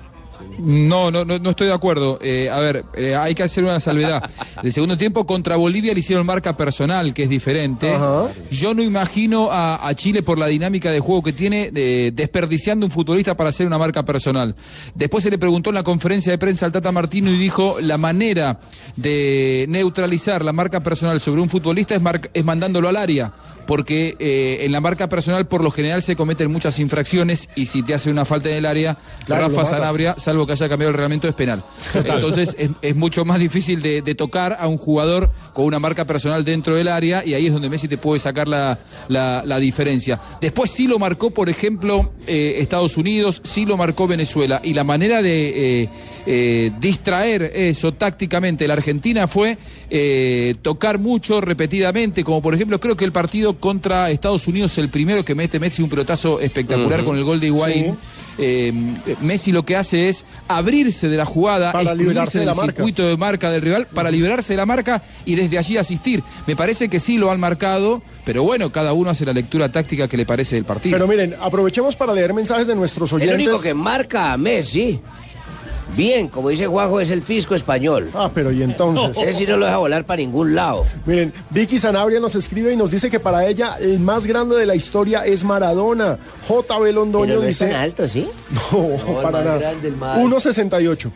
[0.58, 2.18] No, no, no, no estoy de acuerdo.
[2.22, 4.28] Eh, a ver, eh, hay que hacer una salvedad.
[4.62, 7.92] El segundo tiempo contra Bolivia le hicieron marca personal, que es diferente.
[7.94, 8.28] Ajá.
[8.50, 12.86] Yo no imagino a, a Chile por la dinámica de juego que tiene, eh, desperdiciando
[12.86, 14.54] un futbolista para hacer una marca personal.
[14.94, 17.98] Después se le preguntó en la conferencia de prensa al Tata Martino y dijo la
[17.98, 18.60] manera
[18.96, 23.32] de neutralizar la marca personal sobre un futbolista es, mar- es mandándolo al área.
[23.66, 27.82] Porque eh, en la marca personal por lo general se cometen muchas infracciones y si
[27.82, 29.64] te hace una falta en el área, Claro, Rafa.
[29.66, 31.62] Sanabria, salvo que haya cambiado el reglamento, es penal.
[31.94, 36.04] Entonces es, es mucho más difícil de, de tocar a un jugador con una marca
[36.04, 39.58] personal dentro del área y ahí es donde Messi te puede sacar la, la- la
[39.58, 40.20] diferencia.
[40.40, 44.82] Después sí lo marcó, por ejemplo, eh, Estados Unidos, sí lo marcó Venezuela y la
[44.84, 45.88] manera de eh,
[46.26, 49.56] eh, distraer eso tácticamente la Argentina fue
[49.90, 54.88] eh, tocar mucho repetidamente, como por ejemplo creo que el partido contra Estados Unidos, el
[54.88, 57.84] primero que mete Messi un pelotazo espectacular con el gol de Higuaín.
[57.86, 57.92] Sí.
[58.38, 58.72] Eh,
[59.22, 62.72] Messi lo que hace es abrirse de la jugada, Para liberarse de del marca.
[62.72, 66.22] circuito de marca del rival, para liberarse de la marca y desde allí asistir.
[66.46, 70.06] Me parece que sí lo han marcado, pero bueno, cada uno hace la lectura táctica
[70.06, 70.94] que le parece del partido.
[70.96, 73.34] Pero miren, aprovechemos para leer mensajes de nuestros El oyentes.
[73.46, 75.00] único que marca a Messi,
[75.94, 78.10] bien, como dice Juanjo, es el fisco español.
[78.14, 79.16] Ah, pero y entonces.
[79.22, 80.84] Ese sí no lo deja volar para ningún lado.
[81.04, 84.66] Miren, Vicky Sanabria nos escribe y nos dice que para ella el más grande de
[84.66, 86.18] la historia es Maradona.
[86.48, 87.66] JB Londoño Pero no es dice.
[87.70, 88.26] tan alto, ¿sí?
[88.72, 89.58] No, No, para nada.
[89.58, 91.10] grande, el más- 1.68.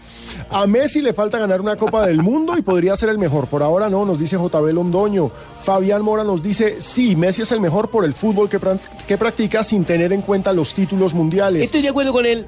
[0.50, 3.46] A Messi le falta ganar una Copa del Mundo y podría ser el mejor.
[3.46, 5.30] Por ahora no, nos dice JB Londoño.
[5.62, 9.84] Fabián Mora nos dice, sí, Messi es el mejor por el fútbol que practica sin
[9.84, 11.62] tener en cuenta los títulos mundiales.
[11.62, 12.46] Estoy de acuerdo con él.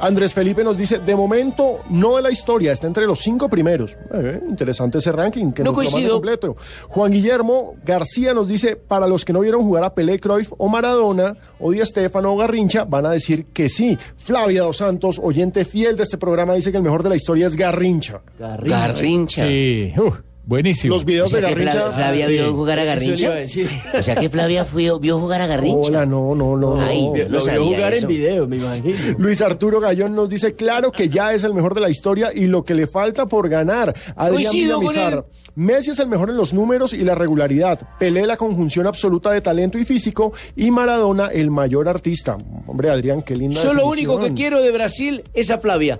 [0.00, 3.96] Andrés Felipe nos dice, de momento, no de la historia, está entre los cinco primeros.
[4.12, 6.14] Eh, interesante ese ranking, que No nos coincido.
[6.14, 6.56] completo.
[6.88, 10.68] Juan Guillermo García nos dice, para los que no vieron jugar a Pelé, Cruyff o
[10.68, 13.98] Maradona, o Di Stefano o Garrincha, van a decir que sí.
[14.16, 17.46] Flavia Dos Santos, oyente fiel de este programa, dice que el mejor de la historia
[17.46, 18.20] es Garrincha.
[18.38, 19.46] Garrincha.
[19.46, 20.12] Sí, uh,
[20.46, 20.94] buenísimo.
[20.94, 21.72] Los videos O sea de Garrincha...
[21.72, 22.32] Flavia, Flavia sí.
[22.32, 23.32] vio jugar a Garrincha.
[23.34, 23.98] a.
[23.98, 25.88] O sea que Flavia fue- vio jugar a Garrincha.
[25.88, 26.80] Hola, no, no, no.
[26.80, 27.12] Ay, no.
[27.12, 27.30] Dios.
[27.30, 28.06] Lo vio sabía jugar eso.
[28.06, 28.94] en video, me imagino.
[29.18, 32.46] Luis Arturo Gallón nos dice, claro que ya es el mejor de la historia y
[32.46, 33.94] lo que le falta por ganar.
[34.16, 35.26] Adrián Villamizar.
[35.56, 37.80] Messi es el mejor en los números y la regularidad.
[37.98, 42.36] Pelé la conjunción absoluta de talento y físico y Maradona el mayor artista.
[42.66, 45.98] Hombre, Adrián, qué linda Yo lo único que quiero de Brasil es a Flavia.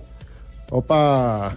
[0.71, 1.57] Opa,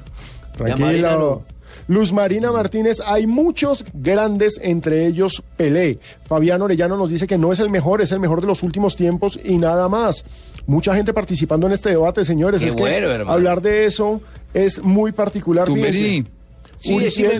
[0.59, 1.43] Marina tranquilo.
[1.89, 5.97] Luz Marina Martínez, hay muchos grandes, entre ellos Pelé.
[6.23, 8.95] Fabián Orellano nos dice que no es el mejor, es el mejor de los últimos
[8.95, 10.23] tiempos y nada más.
[10.67, 12.61] Mucha gente participando en este debate, señores.
[12.61, 13.31] Qué es que bueno, hermano.
[13.31, 14.21] hablar de eso
[14.53, 15.67] es muy particular.
[15.67, 16.23] Sí,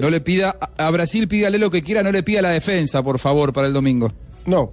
[0.02, 3.04] no le pida a a Brasil, pídale lo que quiera, no le pida la defensa,
[3.04, 4.12] por favor, para el domingo.
[4.48, 4.72] No,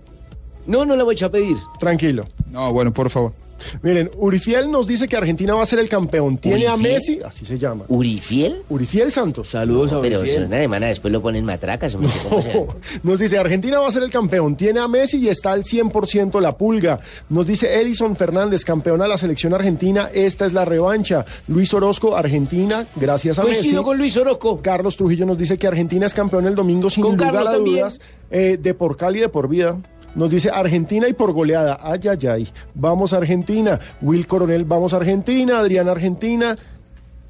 [0.66, 1.58] No, no la voy a echar a pedir.
[1.78, 2.24] Tranquilo.
[2.50, 3.34] No, bueno, por favor.
[3.82, 6.38] Miren, Urifiel nos dice que Argentina va a ser el campeón.
[6.38, 6.76] Tiene a.
[6.76, 7.84] Messi, así se llama.
[7.88, 8.62] ¿Urifiel?
[8.68, 9.48] Urifiel Santos.
[9.50, 11.96] Saludos a Pero una semana después lo ponen matracas.
[13.02, 14.56] Nos dice, Argentina va a ser el campeón.
[14.56, 16.98] Tiene a Messi y está al 100% la pulga.
[17.28, 20.08] Nos dice Edison Fernández, campeón a la selección argentina.
[20.12, 21.24] Esta es la revancha.
[21.48, 23.84] Luis Orozco, Argentina, gracias a Coincido Messi.
[23.84, 24.60] con Luis Orozco.
[24.62, 27.52] Carlos Trujillo nos dice que Argentina es campeón el domingo sin Con lugar Carlos a
[27.52, 27.76] también.
[27.76, 28.00] dudas.
[28.30, 29.76] eh, de por Cali, de por vida.
[30.16, 31.78] Nos dice Argentina y por goleada.
[31.80, 32.48] Ay, ay, ay.
[32.74, 33.78] Vamos a Argentina.
[34.00, 35.58] Will Coronel, vamos a Argentina.
[35.60, 36.56] Adrián, Argentina.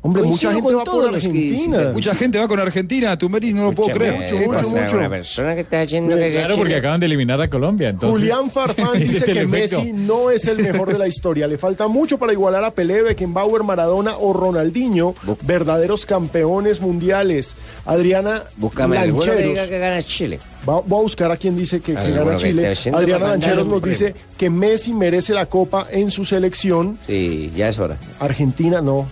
[0.02, 1.74] Hombre, mucha gente va por que dicen.
[1.74, 1.90] Argentina.
[1.92, 4.14] Mucha gente va con Argentina, Tumberini, no lo puedo creer.
[4.14, 4.80] mucho, ¿Qué mucho, pasa?
[4.84, 4.96] mucho.
[4.98, 6.78] Una persona que está haciendo que sea Claro, porque chile.
[6.78, 7.88] acaban de eliminar a Colombia.
[7.88, 9.80] Entonces, Julián Farfán dice el que efecto.
[9.82, 11.48] Messi no es el mejor de la historia.
[11.48, 15.12] Le falta mucho para igualar a Pelé, Beckenbauer, Maradona o Ronaldinho,
[15.42, 17.56] verdaderos campeones mundiales.
[17.84, 19.42] Adriana Búscame que Lancheros.
[19.42, 20.38] diga que gana Chile.
[20.68, 22.74] Va- voy a buscar a quien dice que, que Alguno gana Chile.
[22.92, 26.98] Adriana Lancheros nos dice que Messi merece la copa en su selección.
[27.06, 27.96] Sí, ya es hora.
[28.20, 29.06] Argentina no.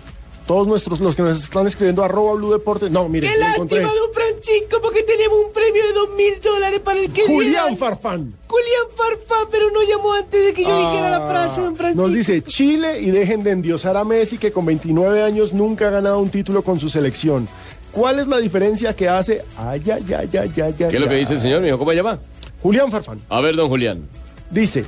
[0.46, 2.90] Todos nuestros, los que nos están escribiendo, arroba Blue Deportes.
[2.90, 7.00] No, mire, Qué lástima, don Francisco, porque tenemos un premio de dos mil dólares para
[7.00, 8.34] el que Julián diga- Farfán.
[8.46, 12.02] Julián Farfán, pero no llamó antes de que yo dijera la frase, don Francisco.
[12.02, 15.88] Ah, Nos dice Chile y dejen de endiosar a Messi que con 29 años nunca
[15.88, 17.48] ha ganado un título con su selección.
[17.94, 19.42] ¿Cuál es la diferencia que hace?
[19.56, 21.78] Ay, ay, ay, ay, ay, ay, ¿Qué es lo que dice el señor, mijo?
[21.78, 22.18] ¿Cómo se llama?
[22.62, 24.02] Julián Farfán A ver, don Julián.
[24.50, 24.84] dice,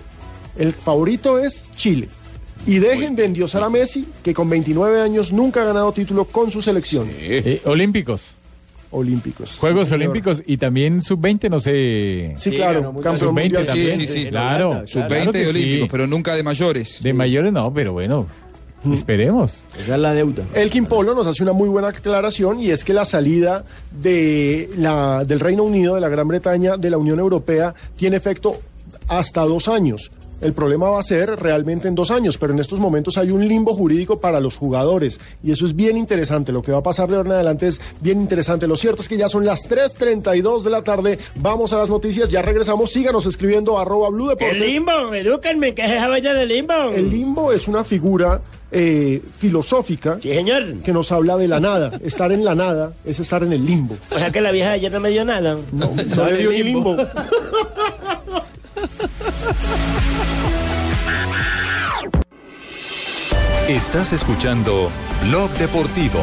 [0.59, 2.09] el favorito es Chile.
[2.67, 6.51] Y dejen de endiosar a Messi que con 29 años nunca ha ganado título con
[6.51, 7.09] su selección.
[7.21, 8.31] Eh, olímpicos.
[8.91, 9.57] Olímpicos.
[9.59, 10.09] Juegos Sí, señor.
[10.11, 12.33] Olímpicos y también sub-20, no sé.
[12.39, 13.63] Sí, claro, ganó muchas- campeón Sub-20 mundial.
[13.65, 14.01] Sí, también.
[14.01, 14.27] sí, sí.
[14.31, 14.83] Claro.
[14.87, 15.89] Sub-20 claro olímpicos, sí.
[15.91, 17.03] pero nunca de mayores.
[17.03, 18.27] De mayores no, pero bueno,
[18.93, 19.65] esperemos.
[19.79, 20.45] Esa es la deuda.
[20.55, 25.25] Elkin Polo nos hace una muy buena aclaración y es que la salida de la,
[25.25, 28.61] del Reino Unido, de la Gran Bretaña, de la Unión Europea, tiene efecto
[29.09, 30.11] hasta dos años.
[30.41, 33.49] El problema va a ser realmente en dos años, pero en estos momentos hay un
[33.49, 36.53] limbo jurídico para los jugadores y eso es bien interesante.
[36.53, 38.67] Lo que va a pasar de ahora en adelante es bien interesante.
[38.67, 41.19] Lo cierto es que ya son las 3.32 de la tarde.
[41.37, 42.93] Vamos a las noticias, ya regresamos.
[42.93, 44.57] Síganos escribiendo arroba Blue Deportes.
[44.61, 46.75] El limbo, edúquenme, ¿qué es esa vaina del limbo?
[46.95, 50.81] El limbo es una figura eh, filosófica Sí, señor.
[50.85, 51.93] que nos habla de la nada.
[52.05, 53.97] Estar en la nada es estar en el limbo.
[54.15, 55.57] O sea que la vieja de ayer no me dio nada.
[55.73, 56.97] No, no le dio ni limbo.
[63.69, 64.93] Estás escuchando
[65.25, 66.21] Blog Deportivo.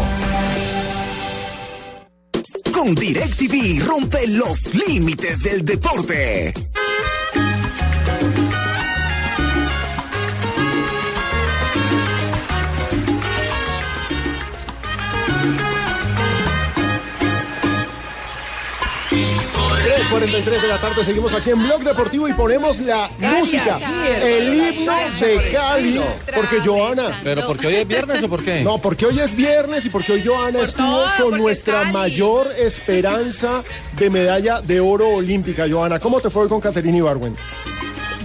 [2.71, 6.53] Con DirecTV rompe los límites del deporte.
[20.13, 23.79] 43 de la tarde, seguimos aquí en Blog Deportivo y ponemos la música,
[24.21, 25.99] el himno de Cali,
[26.35, 27.19] porque Joana.
[27.23, 28.61] ¿Pero porque hoy es viernes o por qué?
[28.61, 32.51] No, porque hoy es viernes y porque hoy Joana estuvo todo, con nuestra es mayor
[32.55, 35.65] esperanza de medalla de oro olímpica.
[35.67, 37.35] Joana, ¿cómo te fue hoy con Caterina Ibarwen?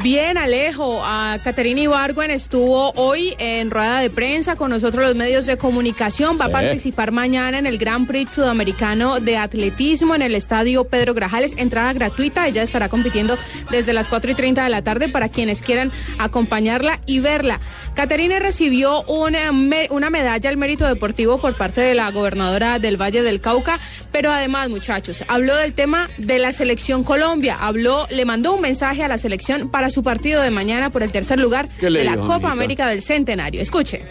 [0.03, 1.03] Bien, Alejo.
[1.05, 6.39] A Caterina Ibargüen estuvo hoy en rueda de prensa con nosotros los medios de comunicación.
[6.41, 11.15] Va a participar mañana en el Gran Prix Sudamericano de Atletismo en el Estadio Pedro
[11.15, 11.55] Grajales.
[11.59, 12.47] Entrada gratuita.
[12.47, 13.37] Ella estará compitiendo
[13.71, 17.59] desde las 4 y 30 de la tarde para quienes quieran acompañarla y verla.
[17.95, 22.97] Caterina recibió una, me- una medalla al mérito deportivo por parte de la gobernadora del
[23.01, 23.81] Valle del Cauca,
[24.13, 27.57] pero además, muchachos, habló del tema de la selección Colombia.
[27.61, 31.11] Habló, le mandó un mensaje a la selección para su partido de mañana por el
[31.13, 32.51] tercer lugar ¿Qué le de la dijo, Copa?
[32.51, 33.61] América del Centenario.
[33.61, 34.03] Escuche.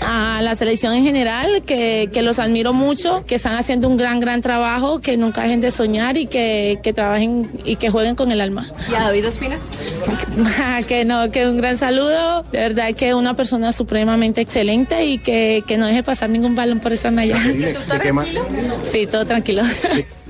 [0.00, 4.20] a la selección en general, que, que los admiro mucho, que están haciendo un gran,
[4.20, 8.30] gran trabajo, que nunca dejen de soñar y que, que trabajen y que jueguen con
[8.30, 8.66] el alma.
[8.90, 9.56] ¿Y a David Ospina?
[10.86, 15.64] que no, que un gran saludo, de verdad que una persona supremamente excelente y que,
[15.66, 17.36] que no deje pasar ningún balón por esa malla.
[18.90, 19.62] Sí, todo tranquilo.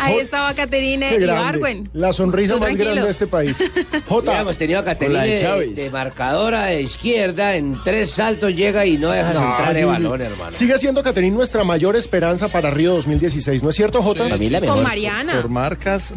[0.00, 1.16] Ahí estaba grande.
[1.20, 1.90] Ibargüen.
[1.92, 2.90] La sonrisa Tú más tranquilo.
[2.90, 3.56] grande de este país.
[4.08, 4.40] Jota.
[4.40, 9.32] Hemos tenido a la de marcadora de izquierda, en tres saltos llega y no deja
[9.32, 10.52] No, centrar el balón, hermano.
[10.56, 14.28] Sigue siendo Caterina nuestra mayor esperanza para Río 2016, ¿no es cierto, Jota?
[14.28, 15.32] Con Mariana.
[15.34, 16.14] Por marcas,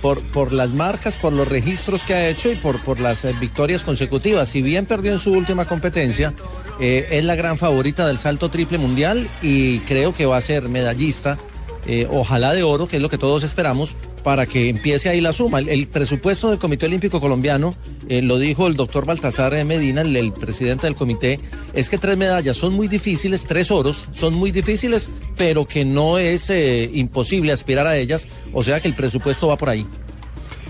[0.00, 3.34] por, por las marcas, por los registros que ha hecho y por, por las eh,
[3.40, 4.48] victorias consecutivas.
[4.48, 6.34] Si bien perdió en su última competencia,
[6.80, 10.68] eh, es la gran favorita del salto triple mundial y creo que va a ser
[10.68, 11.38] medallista,
[11.86, 15.32] eh, ojalá de oro, que es lo que todos esperamos, para que empiece ahí la
[15.32, 15.58] suma.
[15.58, 17.74] El, presupuesto del Comité Olímpico Colombiano,
[18.08, 21.38] eh, lo dijo el doctor Baltasar Medina, el, el presidente del comité,
[21.74, 26.18] es que tres medallas son muy difíciles, tres oros son muy difíciles, pero que no
[26.18, 29.86] es eh, imposible aspirar a ellas, o sea que el presupuesto va por ahí.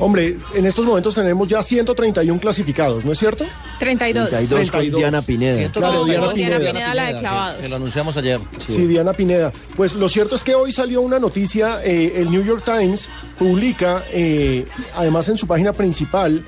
[0.03, 3.45] Hombre, en estos momentos tenemos ya 131 clasificados, ¿no es cierto?
[3.79, 4.31] 32.
[4.31, 5.71] 32 con Diana Pineda.
[5.71, 6.73] Claro, Diana Diana Pineda.
[6.73, 7.61] Pineda, la de clavados.
[7.61, 8.41] Que lo anunciamos ayer.
[8.67, 8.87] Sí.
[8.89, 9.53] Diana Pineda.
[9.77, 14.03] Pues lo cierto es que hoy salió una noticia, eh, el New York Times publica,
[14.11, 16.43] eh, además en su página principal,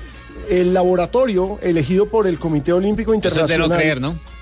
[0.49, 4.34] el laboratorio elegido por el Comité Olímpico Eso es de Internacional no creer, ¿no?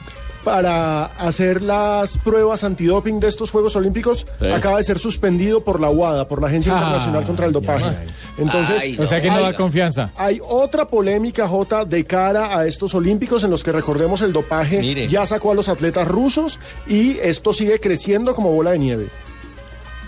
[0.44, 4.48] Para hacer las pruebas antidoping de estos Juegos Olímpicos Sí.
[4.48, 7.96] acaba de ser suspendido por la UADA, por la Agencia Ah, Internacional contra el Dopaje.
[8.38, 9.04] Entonces, Ay, no.
[9.04, 10.12] O sea que no da confianza.
[10.18, 14.80] Hay otra polémica, J, de cara a estos Olímpicos en los que recordemos el dopaje
[14.80, 15.08] Mire.
[15.08, 19.08] ya sacó a los atletas rusos y esto sigue creciendo como bola de nieve.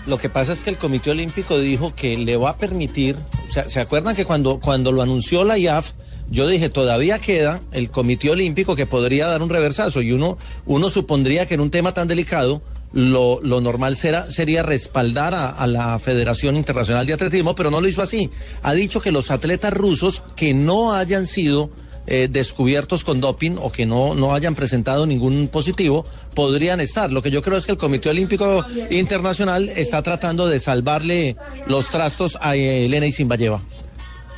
[0.06, 3.16] Lo que pasa es que el Comité Olímpico dijo que le va a permitir,
[3.48, 5.90] o sea, ¿se acuerdan que cuando, cuando lo anunció la IAF,
[6.30, 10.90] yo dije, todavía queda el Comité Olímpico que podría dar un reversazo y uno, uno
[10.90, 12.62] supondría que en un tema tan delicado
[12.92, 17.88] lo, lo normal será, sería respaldar a, la Federación Internacional de Atletismo, pero no lo
[17.88, 18.30] hizo así.
[18.62, 21.70] Ha dicho que los atletas rusos que no hayan sido
[22.06, 27.12] eh, descubiertos con doping o que no, no hayan presentado ningún positivo podrían estar.
[27.12, 31.88] Lo que yo creo es que el Comité Olímpico Internacional está tratando de salvarle los
[31.88, 33.60] trastos a Elena Isinbayeva.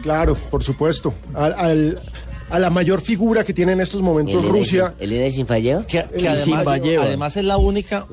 [0.02, 1.14] Claro, por supuesto.
[1.34, 2.02] Al- al-
[2.50, 4.94] a la mayor figura que tiene en estos momentos Rusia.
[4.98, 5.86] ¿Elena Sinfalleva?
[5.86, 6.66] Que, que además,
[7.02, 8.06] además es la única,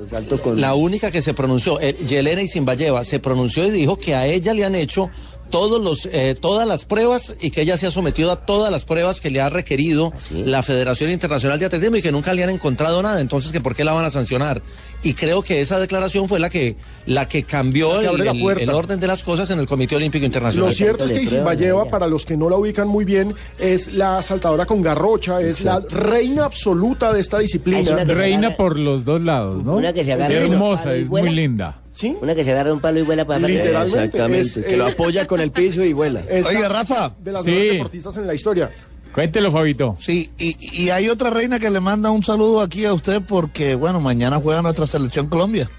[0.55, 1.79] la única que se pronunció.
[1.79, 5.09] Yelena Isinbayeva se pronunció y dijo que a ella le han hecho
[5.49, 8.83] todos los, eh, todas las pruebas y que ella se ha sometido a todas las
[8.85, 12.49] pruebas que le ha requerido la Federación Internacional de Atletismo y que nunca le han
[12.49, 13.21] encontrado nada.
[13.21, 14.61] Entonces, que ¿por qué la van a sancionar?
[15.03, 16.75] Y creo que esa declaración fue la que,
[17.05, 18.63] la que cambió La que el, abre la el- puerta.
[18.63, 20.69] el orden de las cosas en el Comité Olímpico Internacional.
[20.69, 24.21] Lo cierto es que Isinbayeva, para los que no la ubican muy bien, es la
[24.23, 28.03] saltadora con garrocha, es la reina absoluta de esta disciplina.
[28.05, 29.75] Reina por los dos lados, ¿no?
[29.75, 31.81] Una que se agarra Es de los hermosa, es muy linda.
[31.95, 32.13] ¿Sí?
[32.21, 33.99] Una que se agarra un palo y vuela para Literalmente.
[34.03, 36.21] Exactamente, es- que lo es- apoya con el piso y vuela.
[36.29, 37.15] es Oiga, la- Rafa.
[37.19, 37.51] De las Sí.
[37.51, 38.71] mejores deportistas en la historia.
[39.13, 39.95] Cuéntelo, Fabito.
[39.97, 43.75] Sí, y, y hay otra reina que le manda un saludo aquí a usted porque,
[43.75, 45.69] bueno, mañana juega nuestra selección Colombia.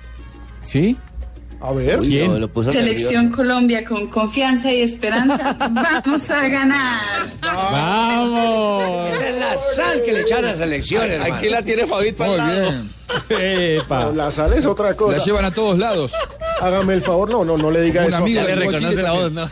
[0.63, 0.97] ¿Sí?
[1.61, 1.99] A ver.
[2.01, 2.31] ¿Quién?
[2.71, 5.53] Selección Colombia con confianza y esperanza.
[5.71, 7.01] Vamos a ganar.
[7.43, 9.11] ¡Vamos!
[9.11, 11.21] Esa es la sal que le echan a las elecciones.
[11.23, 12.71] Aquí la tiene Fabit para Muy el lado.
[12.71, 12.91] bien.
[13.29, 14.05] Epa.
[14.07, 15.19] No, la sal es otra cosa.
[15.19, 16.13] La llevan a todos lados.
[16.61, 18.25] Hágame el favor, no, no, no le diga eso.
[18.25, 19.23] de le reconoce la también.
[19.23, 19.51] voz, ¿no?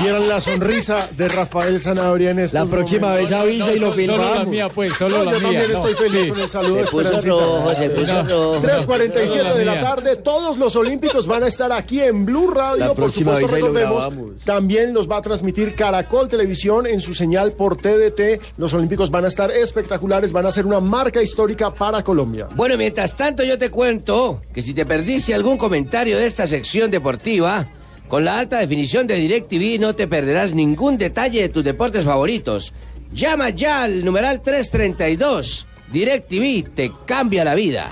[0.00, 3.28] Vieron la sonrisa de Rafael Sanabria en estos La próxima momentos.
[3.30, 4.46] vez avisa y lo Solo la filmamos.
[4.46, 5.60] mía, pues, solo No, la yo mía.
[5.60, 6.28] también no, estoy feliz sí.
[6.30, 8.60] con el saludo de Se puso rojo, se puso rojo.
[8.62, 12.86] 3.47 de la tarde, todos los olímpicos van a estar aquí en Blue Radio, La
[12.88, 14.44] por próxima supuesto vez ahí lo recordemos, grabamos.
[14.44, 19.26] también los va a transmitir Caracol Televisión en su señal por TDT, los olímpicos van
[19.26, 22.48] a estar espectaculares, van a ser una marca histórica para Colombia.
[22.78, 27.66] Mientras tanto yo te cuento que si te perdiste algún comentario de esta sección deportiva,
[28.08, 32.72] con la alta definición de DirecTV no te perderás ningún detalle de tus deportes favoritos.
[33.12, 35.66] Llama ya al numeral 332.
[35.92, 37.90] DirecTV te cambia la vida.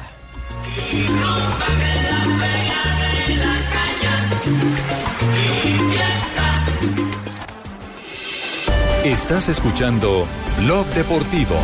[9.05, 10.27] Estás escuchando
[10.59, 11.57] Blog Deportivo.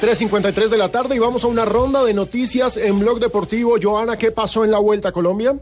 [0.00, 3.76] 3.53 de la tarde y vamos a una ronda de noticias en Blog Deportivo.
[3.82, 5.56] Joana, ¿qué pasó en la Vuelta a Colombia?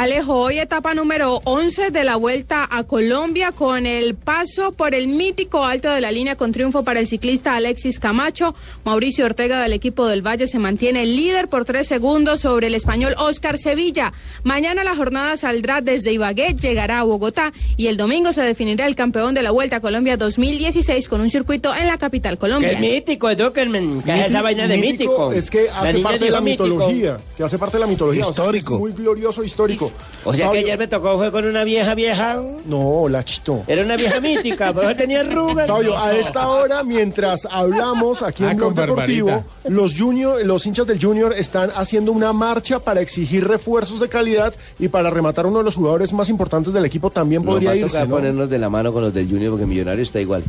[0.00, 5.08] Alejo, hoy etapa número 11 de la Vuelta a Colombia con el paso por el
[5.08, 8.54] mítico alto de la línea con triunfo para el ciclista Alexis Camacho.
[8.86, 13.14] Mauricio Ortega del equipo del Valle se mantiene líder por tres segundos sobre el español
[13.18, 14.14] Oscar Sevilla.
[14.42, 18.94] Mañana la jornada saldrá desde Ibagué, llegará a Bogotá y el domingo se definirá el
[18.94, 22.80] campeón de la Vuelta a Colombia 2016 con un circuito en la capital ¡Qué colombiana.
[22.80, 24.00] mítico, Duckerman!
[24.02, 25.30] ¿Qué es esa vaina de mítico?
[25.30, 26.64] Es que hace parte de la mítico.
[26.64, 27.18] mitología.
[27.36, 28.26] Que hace parte de la mitología.
[28.26, 28.74] o sea, Histórico.
[28.76, 29.89] es muy glorioso histórico.
[30.22, 32.38] O sea que ayer me tocó fue con una vieja vieja.
[32.66, 33.64] No, la chito.
[33.66, 35.66] Era una vieja mítica, pero tenía arrugas.
[35.66, 39.68] Fabio, a esta hora, mientras hablamos aquí en Ah, Blog Deportivo, Barbarita.
[39.70, 44.52] los junior, los hinchas del Junior están haciendo una marcha para exigir refuerzos de calidad
[44.78, 47.74] y para rematar uno de los jugadores más importantes del equipo también Nos podría va
[47.74, 47.88] a irse.
[47.94, 48.16] tocar ¿no?
[48.16, 50.42] ponernos de la mano con los del Junior porque Millonario está igual.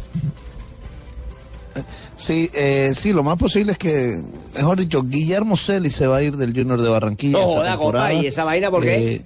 [2.18, 4.22] Sí, eh, sí, lo más posible es que,
[4.56, 7.39] mejor dicho, Guillermo Celis se va a ir del Junior de Barranquilla.
[7.39, 9.14] No esta joda, compa, ¿y esa vaina por qué?
[9.16, 9.22] Eh,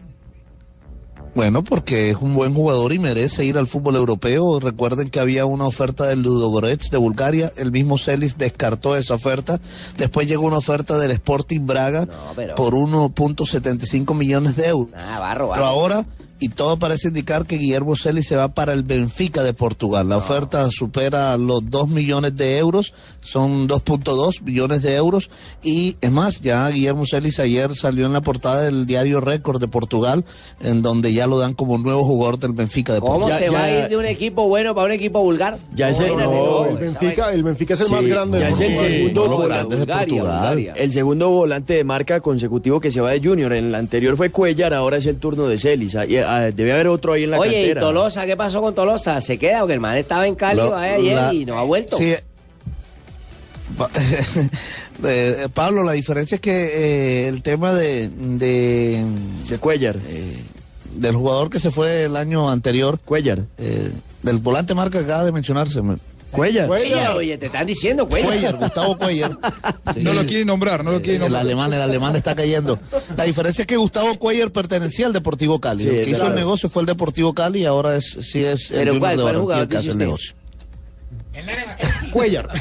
[1.35, 4.59] bueno, porque es un buen jugador y merece ir al fútbol europeo.
[4.61, 7.51] Recuerden que había una oferta del Ludogorets de Bulgaria.
[7.57, 9.59] El mismo Celis descartó esa oferta.
[9.97, 14.93] Después llegó una oferta del Sporting Braga pero- por 1.75 millones de euros.
[14.95, 16.05] Ah, barro, Pero ahora
[16.45, 20.07] y todo parece indicar que Guillermo Celis se va para el Benfica de Portugal.
[20.09, 25.31] La oferta supera los 2 millones de euros, son 2.2 millones de euros
[25.63, 29.67] y es más, ya Guillermo Celis ayer salió en la portada del diario Récord de
[29.67, 30.23] Portugal,
[30.59, 33.39] en donde ya lo dan como nuevo jugador del Benfica de ¿Cómo Portugal.
[33.39, 35.57] se va a ir de un equipo bueno para un equipo vulgar?
[35.73, 38.39] Ya es el, No, Benfica, el Benfica es el Sí, más grande.
[38.39, 39.23] ya del es el mundo.
[39.23, 40.39] segundo, No, grandes de Bulgaria, Portugal.
[40.49, 40.73] Bulgaria.
[40.73, 43.51] el segundo volante de marca consecutivo que se va de Junior.
[43.53, 45.95] En el anterior fue Cuellar, ahora es el turno de Celis.
[45.95, 47.81] Ah, ah, debe haber otro ahí en la Oye, ¿y cantera.
[47.81, 48.25] Tolosa?
[48.25, 49.19] ¿Qué pasó con Tolosa?
[49.21, 49.59] ¿Se queda?
[49.59, 51.97] Porque el man estaba en Cali ayer la- y no ha vuelto.
[51.97, 52.13] Sí.
[55.03, 56.51] Eh, Pablo, la diferencia es que
[57.25, 59.03] eh, el tema de, de,
[59.49, 59.97] De Cuellar.
[60.07, 60.37] eh,
[60.93, 63.43] del jugador que se fue el año anterior, Cuellar.
[63.57, 63.91] eh,
[64.23, 65.97] del volante marca que acaba de mencionarse, me-
[66.31, 66.67] Cuellar.
[66.67, 68.29] Cuellar, oye, te están diciendo Cuellar.
[68.29, 69.37] Cuellar, Gustavo Cuellar.
[69.93, 69.99] Sí.
[70.03, 71.41] No lo quiere nombrar, no lo quiere El nombrar.
[71.41, 72.79] alemán, el alemán está cayendo.
[73.15, 75.83] La diferencia es que Gustavo Cuellar pertenecía al Deportivo Cali.
[75.83, 78.71] Sí, el que hizo el negocio fue el Deportivo Cali y ahora es, sí es
[78.71, 80.33] el Pero Junior ¿cuál- de cuál Barranquilla jugador el que hace el negocio.
[82.11, 82.47] Cuellar.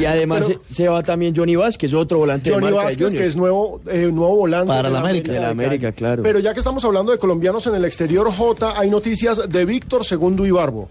[0.00, 3.22] Y además se, se va también Johnny Vázquez, otro volante Johnny de marca Vázquez, Junior.
[3.22, 4.66] que es nuevo, eh, nuevo volante.
[4.66, 5.32] Para la América.
[5.32, 6.22] De la América, claro.
[6.22, 10.04] Pero ya que estamos hablando de colombianos en el exterior, J, hay noticias de Víctor
[10.04, 10.88] Segundo Ibarbo.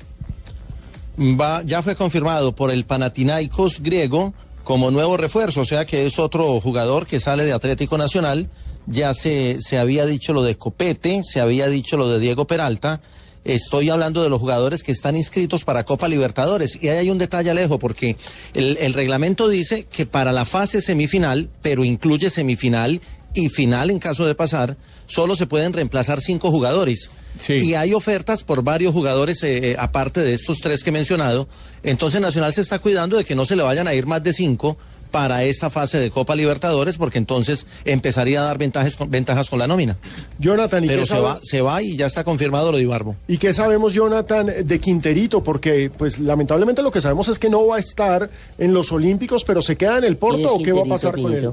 [1.19, 4.33] Va, ya fue confirmado por el Panathinaikos griego
[4.63, 8.49] como nuevo refuerzo, o sea que es otro jugador que sale de Atlético Nacional.
[8.87, 13.01] Ya se, se había dicho lo de Copete, se había dicho lo de Diego Peralta.
[13.45, 16.79] Estoy hablando de los jugadores que están inscritos para Copa Libertadores.
[16.81, 18.15] Y ahí hay un detalle, Alejo, porque
[18.53, 23.01] el, el reglamento dice que para la fase semifinal, pero incluye semifinal
[23.33, 24.77] y final en caso de pasar,
[25.07, 27.09] solo se pueden reemplazar cinco jugadores.
[27.45, 27.53] Sí.
[27.53, 31.47] Y hay ofertas por varios jugadores, eh, eh, aparte de estos tres que he mencionado.
[31.81, 34.33] Entonces Nacional se está cuidando de que no se le vayan a ir más de
[34.33, 34.77] cinco
[35.09, 39.59] para esta fase de Copa Libertadores, porque entonces empezaría a dar ventajas con, ventajas con
[39.59, 39.95] la nómina.
[40.39, 42.83] Jonathan, ¿y Pero qué, se sabe- va, se va y ya está confirmado lo de
[42.83, 43.15] Ibarbo.
[43.27, 45.43] ¿y qué sabemos, Jonathan, de Quinterito?
[45.43, 48.27] Porque, pues, lamentablemente lo que sabemos es que no va a estar
[48.57, 51.31] en los Olímpicos, pero se queda en el Porto o qué va a pasar con
[51.31, 51.51] él.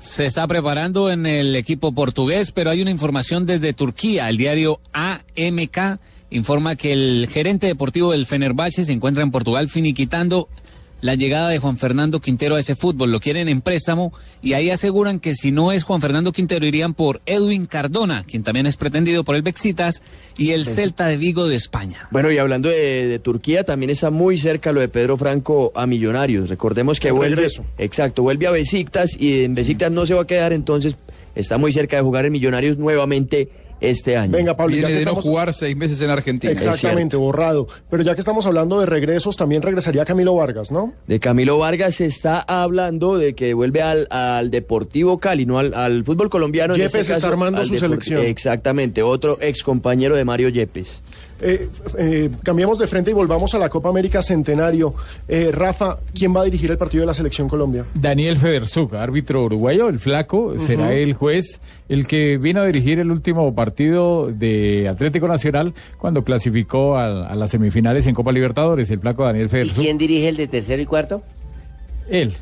[0.00, 4.30] Se está preparando en el equipo portugués, pero hay una información desde Turquía.
[4.30, 10.48] El diario AMK informa que el gerente deportivo del Fenerbahce se encuentra en Portugal finiquitando
[11.00, 13.10] la llegada de Juan Fernando Quintero a ese fútbol.
[13.12, 16.94] Lo quieren en préstamo y ahí aseguran que si no es Juan Fernando Quintero irían
[16.94, 20.02] por Edwin Cardona, quien también es pretendido por el Bexitas
[20.36, 22.08] y el Celta de Vigo de España.
[22.10, 25.86] Bueno, y hablando de, de Turquía, también está muy cerca lo de Pedro Franco a
[25.86, 26.48] Millonarios.
[26.48, 27.36] Recordemos que El vuelve.
[27.36, 27.64] regreso.
[27.78, 30.96] Exacto, vuelve a Besiktas y en Besiktas no se va a quedar, entonces
[31.34, 33.48] está muy cerca de jugar en Millonarios nuevamente
[33.80, 34.32] este año.
[34.32, 36.52] Venga, Pablo, ya Viene que de no jugar seis meses en Argentina.
[36.52, 37.66] Exactamente, borrado.
[37.90, 40.92] Pero ya que estamos hablando de regresos, también regresaría Camilo Vargas, ¿no?
[41.06, 45.74] De Camilo Vargas se está hablando de que vuelve al, al Deportivo Cali, no al,
[45.74, 46.74] al fútbol colombiano.
[46.74, 48.20] en Yepes este está caso, armando su Depor- selección.
[48.22, 51.02] Exactamente, otro ex compañero de Mario Yepes.
[51.42, 51.68] Eh,
[51.98, 54.94] eh, cambiamos de frente y volvamos a la Copa América Centenario.
[55.28, 57.84] Eh, Rafa, ¿quién va a dirigir el partido de la Selección Colombia?
[57.94, 63.10] Daniel Federzuk, árbitro uruguayo, el flaco, será el juez, el que vino a dirigir el
[63.10, 69.00] último partido de Atlético Nacional cuando clasificó a, a las semifinales en Copa Libertadores, el
[69.00, 69.76] flaco Daniel ¿Y Federzuk.
[69.82, 71.22] quién dirige el de tercero y cuarto?
[72.08, 72.34] Él.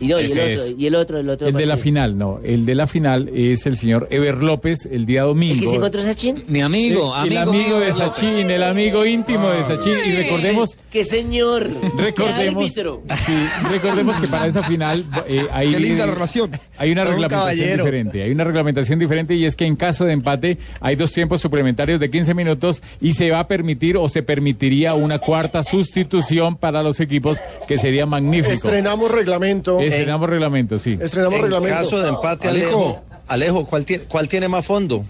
[0.00, 0.74] Y, no, y, el otro, es.
[0.76, 1.46] y el otro, el otro.
[1.46, 2.40] El de la final, no.
[2.42, 5.54] El de la final es el señor Ever López el día domingo.
[5.54, 6.42] ¿El que se encontró Sachin?
[6.48, 7.92] Mi amigo, Eh, amigo, el amigo de.
[7.92, 9.94] Sachin, el amigo íntimo de Sachin.
[10.04, 11.70] Y recordemos, ¡Qué señor!
[11.96, 13.32] recordemos, ¡Qué sí,
[13.70, 16.50] recordemos que para esa final eh, hay, Qué linda relación.
[16.76, 18.22] hay una Un reglamentación diferente.
[18.24, 22.00] Hay una reglamentación diferente y es que en caso de empate hay dos tiempos suplementarios
[22.00, 26.82] de 15 minutos y se va a permitir o se permitiría una cuarta sustitución para
[26.82, 28.52] los equipos que sería magnífico.
[28.54, 29.73] Estrenamos reglamento.
[29.80, 30.98] Estrenamos reglamento, sí.
[31.00, 31.76] Estrenamos en reglamento.
[31.76, 32.68] caso de empate, Alejo.
[32.68, 35.04] Alejo, Alejo, ¿cuál, tiene, ¿cuál tiene más fondo?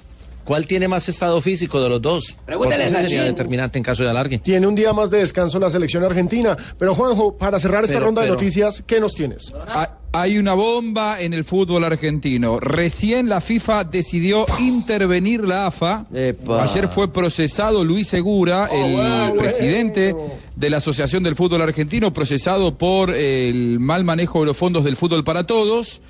[0.44, 2.36] ¿Cuál tiene más estado físico de los dos?
[2.44, 4.38] Pregúntale ese sería determinante en caso de alargue.
[4.38, 6.56] Tiene un día más de descanso la selección argentina.
[6.78, 9.52] Pero Juanjo, para cerrar esta Pero- ronda de noticias, ¿qué nos tienes?
[9.68, 12.60] Ha- Hay una bomba en el fútbol argentino.
[12.60, 16.04] Recién la FIFA decidió intervenir la AFA.
[16.14, 16.62] Epa.
[16.62, 19.34] Ayer fue procesado Luis Segura, el bueno.
[19.36, 20.14] presidente
[20.54, 24.96] de la Asociación del Fútbol Argentino, procesado por el mal manejo de los fondos del
[24.96, 26.00] fútbol para todos.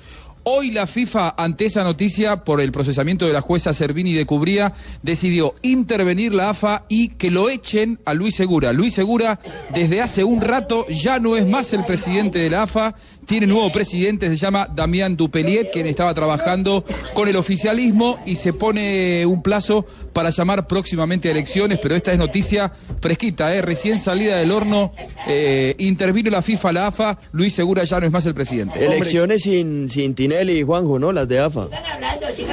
[0.47, 4.73] Hoy la FIFA, ante esa noticia, por el procesamiento de la jueza Servini de Cubría,
[5.01, 8.71] decidió intervenir la AFA y que lo echen a Luis Segura.
[8.71, 9.39] Luis Segura,
[9.73, 12.93] desde hace un rato, ya no es más el presidente de la AFA,
[13.25, 18.53] tiene nuevo presidente, se llama Damián Dupeliet, quien estaba trabajando con el oficialismo y se
[18.53, 22.71] pone un plazo para llamar próximamente a elecciones, pero esta es noticia
[23.01, 23.61] fresquita, ¿eh?
[23.61, 24.91] recién salida del horno,
[25.27, 28.85] eh, intervino la FIFA, la AFA, Luis Segura ya no es más el presidente.
[28.85, 31.11] Elecciones sin, sin Tinelli y Juanjo, ¿no?
[31.11, 31.67] Las de AFA.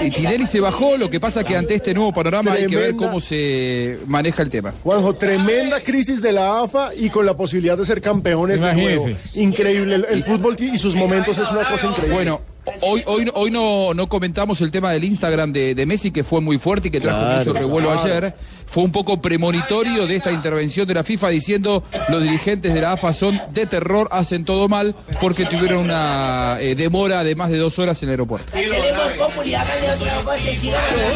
[0.05, 2.85] Y Tinelli se bajó, lo que pasa que ante este nuevo panorama hay que ver
[2.91, 3.07] Tremenda.
[3.09, 4.73] cómo se maneja el tema.
[4.83, 9.03] Juanjo, tremenda crisis de la AFA y con la posibilidad de ser campeones de nuevo.
[9.09, 9.41] Imagínese.
[9.41, 9.95] Increíble.
[9.97, 12.15] El, el fútbol y sus momentos es una cosa increíble.
[12.15, 12.41] Bueno,
[12.83, 16.41] hoy, hoy, hoy no, no comentamos el tema del Instagram de, de Messi, que fue
[16.41, 18.09] muy fuerte y que trajo Claro, mucho revuelo claro.
[18.17, 18.35] ayer.
[18.73, 22.93] Fue un poco premonitorio de esta intervención de la FIFA diciendo los dirigentes de la
[22.93, 27.59] AFA son de terror, hacen todo mal porque tuvieron una eh, demora de más de
[27.59, 28.51] dos horas en el aeropuerto.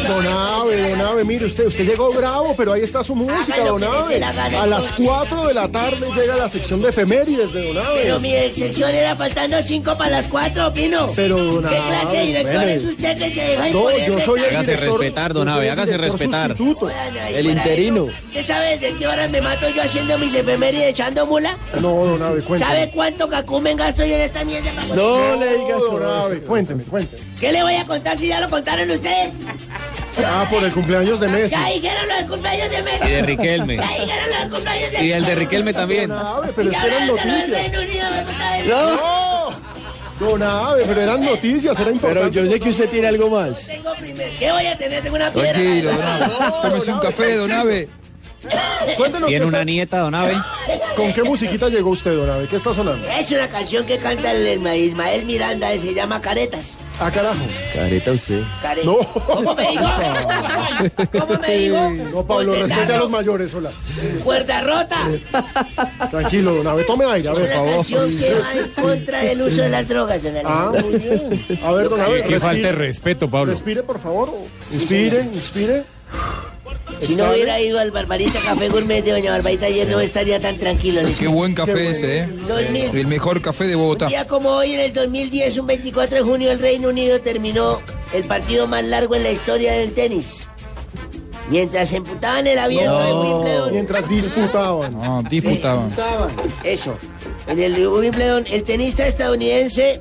[0.09, 3.65] Don Ave, Don Ave, mire usted, usted llegó bravo, pero ahí está su música, Haga
[3.65, 4.15] lo Don que le Ave.
[4.15, 5.07] dé la gana, A las entonces.
[5.07, 8.01] 4 de la tarde llega la sección de efemérides de Don Ave.
[8.03, 11.09] Pero mi sección era faltando cinco para las cuatro, Pino.
[11.17, 14.51] Pero, don ¿Qué clase de director es usted que se deja No, yo soy el
[14.61, 16.55] director- respetar, don yo soy Abe, el hágase respetar.
[17.51, 18.05] El interino.
[18.05, 21.57] ¿Usted sabe desde qué horas me mato yo haciendo mis efemérides echando mula?
[21.81, 22.71] No, Don Ave, cuénteme.
[22.71, 24.73] ¿Sabe cuánto cacumen gasto yo en esta mierda?
[24.73, 27.23] No poner- le diga Don Ave, cuénteme, cuénteme.
[27.41, 29.35] ¿Qué le voy a contar si ya lo contaron ustedes?
[30.25, 31.51] Ah, por el cumpleaños de Messi.
[31.51, 33.07] Ya dijeron lo del cumpleaños de Messi.
[33.07, 33.77] Y de Riquelme.
[33.77, 36.11] Ya dijeron lo del cumpleaños de Y el de Riquelme también.
[36.13, 37.49] Ave, pero noticias.
[37.49, 39.51] Me No,
[40.19, 42.31] Don Ave, pero eran noticias, era importante.
[42.31, 43.67] Pero yo sé que usted tiene algo más.
[43.67, 44.33] Tengo primero.
[44.39, 45.03] ¿Qué voy a tener?
[45.03, 45.53] Tengo una piedra.
[45.53, 46.53] Tranquilo, Don Abe.
[46.63, 47.89] Tómese un café, Don Abe.
[48.97, 50.37] Cuéntenos Tiene una está- nieta, don Ave.
[50.97, 52.47] ¿Con qué musiquita llegó usted, Don Ave?
[52.47, 53.07] ¿Qué está sonando?
[53.09, 56.79] Es una canción que canta el Ismael Miranda y se llama Caretas.
[56.99, 57.37] Ah, carajo.
[57.75, 58.41] Careta usted.
[58.63, 58.97] Care- No.
[59.27, 59.85] ¿Cómo me dijo?
[61.13, 61.91] ¿Cómo me dijo?
[62.13, 63.71] No, Pablo, respete a los mayores, hola.
[64.25, 64.99] Cuerda rota.
[66.11, 67.75] Tranquilo, Don Ave, tome aire, a Es ver, una por favor.
[67.77, 71.47] canción que va en contra del uso de las drogas, don Ah, muy bien.
[71.63, 73.53] A ver, Don falta de respire, respeto, Pablo.
[73.53, 74.31] respire, por favor.
[74.73, 75.85] Inspire, inspire.
[77.01, 80.57] Si no hubiera ido al Barbarita Café Gourmet de Doña Barbarita ayer no estaría tan
[80.57, 81.03] tranquilo.
[81.03, 82.29] les Qué buen café ese, ¿eh?
[82.93, 84.07] El mejor café de Bogotá.
[84.07, 87.81] Un día como hoy, en el 2010, un 24 de junio, el Reino Unido terminó
[88.13, 90.49] el partido más largo en la historia del tenis.
[91.51, 93.73] Mientras se emputaban el avión de Wimbledon.
[93.73, 94.99] Mientras disputaban.
[94.99, 95.95] No, disputaban.
[96.65, 96.97] Eso.
[97.47, 100.01] En el Wimbledon, el tenista estadounidense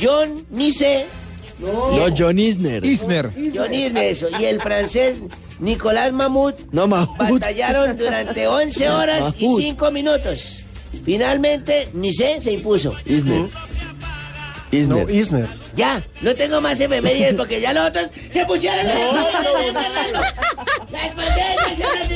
[0.00, 1.06] John Nice.
[1.58, 2.82] No, John Isner.
[2.84, 3.30] Isner.
[3.54, 4.28] John Isner, eso.
[4.38, 5.18] Y el francés
[5.60, 9.60] Nicolás Mahmoud No, batallaron durante 11 horas y Mahmoud.
[9.60, 10.60] 5 minutos.
[11.04, 12.92] Finalmente, Nice se impuso.
[13.04, 13.48] Isner.
[14.72, 15.04] Isner.
[15.06, 15.46] No, Isner.
[15.76, 18.94] Ya, no tengo más efemérides porque ya los otros se pusieron a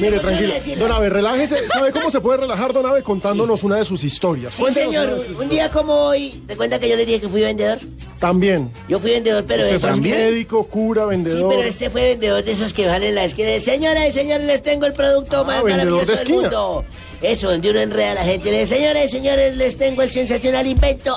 [0.00, 0.54] Mire, tranquilo.
[0.78, 1.68] Don Ave, relájese.
[1.68, 3.02] ¿Sabe cómo se puede relajar, Don Ave?
[3.02, 4.54] Contándonos una de sus historias.
[4.54, 5.42] Sí, Cuéntenos una señor.
[5.42, 7.78] Un día como hoy, ¿te cuenta que yo le dije que fui vendedor?
[8.18, 8.70] También.
[8.88, 11.48] Yo fui vendedor, pero de esos médico, cura, Sí, vendedor.
[11.50, 13.58] pero este fue vendedor de esos que valen en la esquina.
[13.60, 16.84] Señoras y señores, les tengo el producto más Ah, vendedor maravilloso de del mundo.
[17.22, 18.50] Eso, donde uno enreda a la gente.
[18.50, 21.16] Le dice, señoras y señores, les tengo el sensacional invento.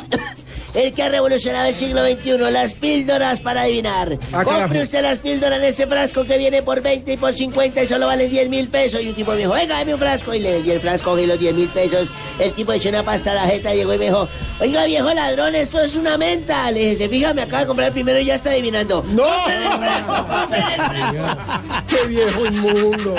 [0.77, 4.19] El que ha revolucionado el siglo XXI, las píldoras para adivinar.
[4.31, 7.81] Ah, Compre usted las píldoras en este frasco que viene por 20 y por 50
[7.81, 9.01] y solo valen 10 mil pesos.
[9.01, 10.35] Y un tipo me dijo, venga, dame un frasco.
[10.35, 12.07] Y le vendí el frasco y los 10 mil pesos.
[12.37, 15.55] El tipo echó una pasta a la jeta, llegó y me dijo, oiga, viejo ladrón,
[15.55, 16.69] esto es una menta.
[16.69, 19.03] Le dije, fíjame, me acaba de comprar el primero y ya está adivinando.
[19.07, 19.23] ¡No!
[19.23, 21.41] ¡Cómprele el frasco, el frasco!
[21.89, 23.15] ¡Qué viejo inmundo!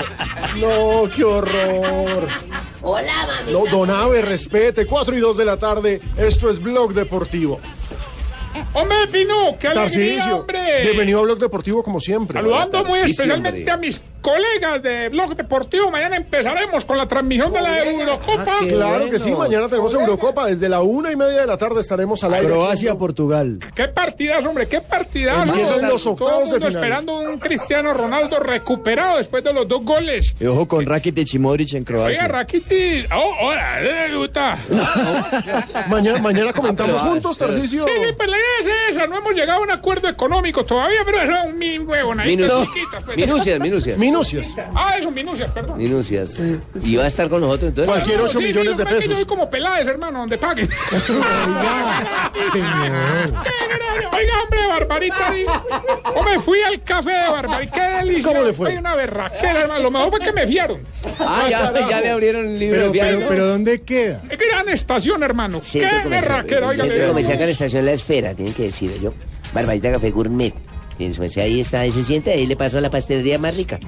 [0.60, 2.28] No, qué horror.
[2.82, 3.52] Hola, mami.
[3.52, 4.86] No, Don Ave, respete.
[4.86, 6.00] 4 y 2 de la tarde.
[6.16, 7.47] Esto es Blog Deportivo.
[7.52, 7.60] を。
[8.74, 9.82] Hombre, Pino, qué alegría,
[10.18, 10.82] Tarcisio, hombre.
[10.82, 12.38] bienvenido a Blog Deportivo como siempre.
[12.38, 13.70] Saludando muy especialmente hombre.
[13.70, 15.90] a mis colegas de Blog Deportivo.
[15.90, 18.58] Mañana empezaremos con la transmisión de la Eurocopa.
[18.68, 20.46] Claro que sí, mañana tenemos Eurocopa.
[20.46, 22.48] Desde la una y media de la tarde estaremos al aire.
[22.48, 23.58] Croacia, Portugal.
[23.74, 25.42] Qué partidazo, hombre, qué partidazo.
[25.44, 26.74] Empiezan los Todo octavos el mundo de final.
[26.84, 30.34] esperando un Cristiano Ronaldo recuperado después de los dos goles.
[30.40, 32.28] Y ojo con Rakitic y Modric en Oiga, Croacia.
[32.28, 33.08] Rakitic.
[33.14, 34.58] Oh, hola, le gusta.
[35.88, 37.84] Mañana, mañana comentamos juntos, Tarcisio.
[37.84, 39.06] Sí, pues la idea es esa.
[39.06, 42.36] No hemos llegado a un acuerdo económico todavía, pero eso es un mi huevón ahí.
[42.36, 43.16] Pues.
[43.16, 43.98] Minucias, minucias.
[43.98, 44.56] Minucias.
[44.74, 45.78] Ah, eso, minucias, perdón.
[45.78, 46.40] Minucias.
[46.82, 47.92] Y va a estar con nosotros entonces.
[47.92, 49.14] Cualquier 8 Sí, sí, millones lo de que Yo pesos.
[49.16, 50.68] soy como Peláez, hermano, donde paguen.
[54.12, 55.32] Oiga, hombre, Barbarita.
[56.14, 57.72] Hombre, fui al café de Barbarita.
[57.72, 58.32] Qué delicia.
[58.32, 58.70] ¿Cómo le fue?
[58.70, 59.82] Hay una berraquera, hermano.
[59.82, 60.80] Lo mejor fue que me fiaron.
[61.20, 63.14] Ah, ya, ya le abrieron el libro Pero, viaje.
[63.16, 64.20] pero, pero, ¿dónde queda?
[64.28, 65.60] Gran estación, hermano.
[65.72, 66.84] Qué berraquera, oiga.
[66.84, 69.12] Centro comercial con estación La Esfera, tienen que decir yo.
[69.52, 70.54] Barbarita Café Gourmet.
[70.96, 73.80] Tienes, pues, ahí está, ahí se siente, ahí le pasó la pastelería más rica.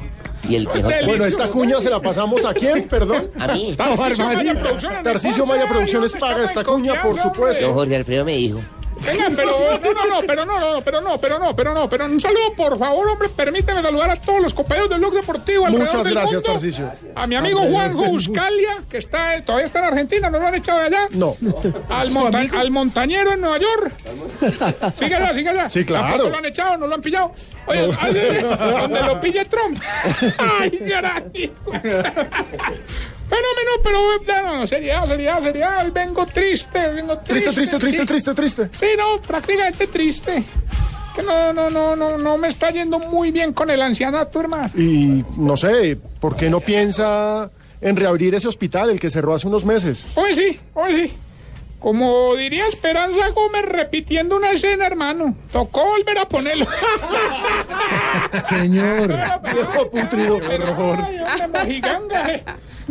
[0.49, 0.93] Y el mejor.
[1.07, 3.31] Bueno, esta cuña se la pasamos a quién, perdón.
[3.39, 3.75] A mí.
[3.77, 7.73] Tarcisio Maya Producciones, Tarcisio Maya Producciones paga esta cuña, por Don supuesto.
[7.75, 8.61] Jorge Alfredo me dijo.
[9.07, 12.05] Venga, pero no, no, no, pero no, no, pero no, pero no, pero no, pero
[12.05, 15.89] un saludo, por favor, hombre, permíteme saludar a todos los compañeros del Blog Deportivo alrededor
[15.89, 17.13] Muchas del gracias, mundo.
[17.21, 20.81] A mi amigo Juanjo Buscalia, que está, todavía está en Argentina, ¿no lo han echado
[20.81, 21.09] de allá?
[21.13, 21.35] No.
[21.89, 23.93] Al, monta- al montañero en Nueva York.
[24.99, 25.69] Sigue allá.
[25.69, 26.07] Sí, claro.
[26.09, 26.77] ¿Tampoco lo han echado?
[26.77, 27.33] ¿No lo han pillado?
[27.67, 27.99] Oye, No.
[28.01, 28.43] ay,
[28.81, 29.81] donde lo pille Trump.
[30.39, 31.53] Ay, caray.
[33.31, 35.85] Fenómeno, pero no, no, seriedad, seriedad, seriedad.
[35.85, 37.51] Hoy vengo triste, vengo triste.
[37.51, 38.70] Triste, triste, triste, triste, triste.
[38.78, 40.43] Sí, no, prácticamente triste.
[41.14, 44.70] Que no, no, no, no, no me está yendo muy bien con el ancianato, hermano.
[44.76, 47.51] Y no sé, ¿por qué no piensa
[47.81, 50.07] en reabrir ese hospital, el que cerró hace unos meses?
[50.16, 51.12] Hoy sí, hoy sí.
[51.81, 55.35] Como diría Esperanza Gómez repitiendo una escena, hermano.
[55.51, 56.66] Tocó volver a ponerlo.
[58.49, 59.09] Señor.
[59.53, 60.39] Viejo putrido.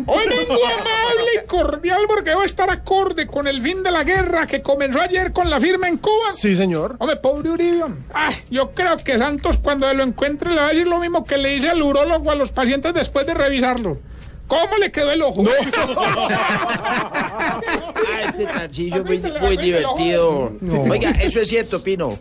[0.06, 4.48] Hoy vengo amable y cordial porque debo estar acorde con el fin de la guerra
[4.48, 6.34] que comenzó ayer con la firma en Cuba.
[6.34, 6.96] Sí, señor.
[7.00, 7.84] Hombre, pobre Uribe.
[8.14, 11.38] Ah, yo creo que Santos cuando lo encuentre le va a decir lo mismo que
[11.38, 14.00] le dice al urólogo a los pacientes después de revisarlo.
[14.50, 15.44] ¿Cómo le quedó el ojo?
[18.12, 20.52] Ah, este Tarcisio muy, muy divertido.
[20.90, 22.18] Oiga, eso es cierto, Pino.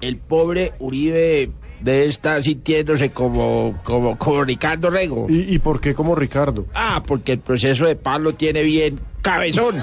[0.00, 1.50] El pobre Uribe
[1.80, 5.26] debe estar sintiéndose como, como, como Ricardo Rego.
[5.28, 6.66] ¿Y, y por qué como Ricardo?
[6.74, 9.74] Ah, porque el proceso de paz lo tiene bien cabezón.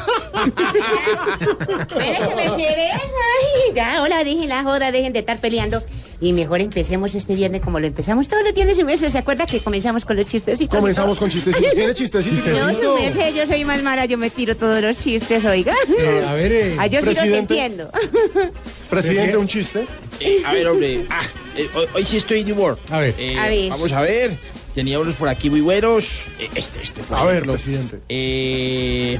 [1.95, 2.43] Déjenme.
[2.43, 5.83] Ay, ya, hola, dejen la joda, dejen de estar peleando.
[6.21, 9.11] Y mejor empecemos este viernes como lo empezamos todos los viernes y meses.
[9.11, 10.77] ¿Se acuerda que comenzamos con los chistecitos?
[10.79, 11.71] Comenzamos con chistecitos.
[11.75, 12.47] ¿Tiene chistecitos?
[12.47, 15.73] No, su merced, yo soy más mala, yo me tiro todos los chistes, oiga.
[15.99, 17.53] Eh, a ver, eh, Ah, yo sí los presidente.
[17.55, 17.91] entiendo.
[18.89, 19.85] Presidente, un chiste.
[20.21, 21.05] Eh, a ver, hombre.
[21.09, 21.23] Ah,
[21.57, 22.79] eh, hoy, hoy sí estoy de humor.
[22.89, 23.13] A ver.
[23.17, 23.69] Eh, A ver.
[23.69, 24.37] Vamos a ver.
[24.75, 26.25] Tenía unos por aquí muy buenos.
[26.39, 27.03] Eh, Este, este.
[27.03, 27.53] por A ver, ejemplo.
[27.53, 27.99] presidente.
[28.09, 29.19] Eh,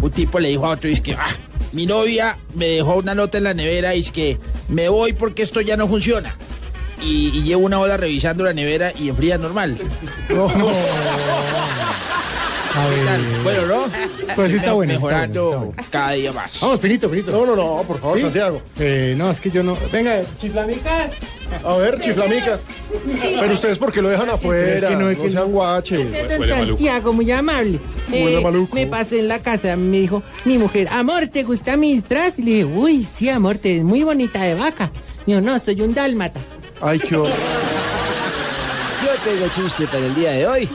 [0.00, 1.26] un tipo le dijo a otro, es que, ah,
[1.72, 5.42] mi novia me dejó una nota en la nevera y es que me voy porque
[5.42, 6.34] esto ya no funciona.
[7.02, 9.76] Y, y llevo una hora revisando la nevera y enfría normal.
[12.86, 13.24] ¿Qué tal?
[13.42, 14.34] Bueno, ¿no?
[14.34, 16.60] Pues sí está bueno, está Mejorando cada día más.
[16.60, 17.32] Vamos, Pinito, Pinito.
[17.32, 18.22] No, no, no, por favor, ¿Sí?
[18.22, 18.62] Santiago.
[18.78, 19.76] Eh, no, es que yo no.
[19.92, 21.12] Venga, chiflamicas.
[21.64, 22.64] A ver, chiflamicas.
[23.40, 24.74] Pero ustedes, ¿por qué lo dejan afuera?
[24.74, 26.06] es que no, es que sean guaches.
[26.38, 27.80] Santiago, muy amable.
[28.12, 28.74] Eh, maluco.
[28.74, 32.38] me pasó en la casa, me dijo mi mujer, amor, ¿te gusta mi disfraz?
[32.38, 34.90] Y le dije, uy, sí, amor, te ves muy bonita de vaca.
[35.26, 36.40] Me dijo, no, soy un dálmata.
[36.80, 37.32] Ay, qué horror.
[39.04, 40.68] Yo tengo chiste para el día de hoy.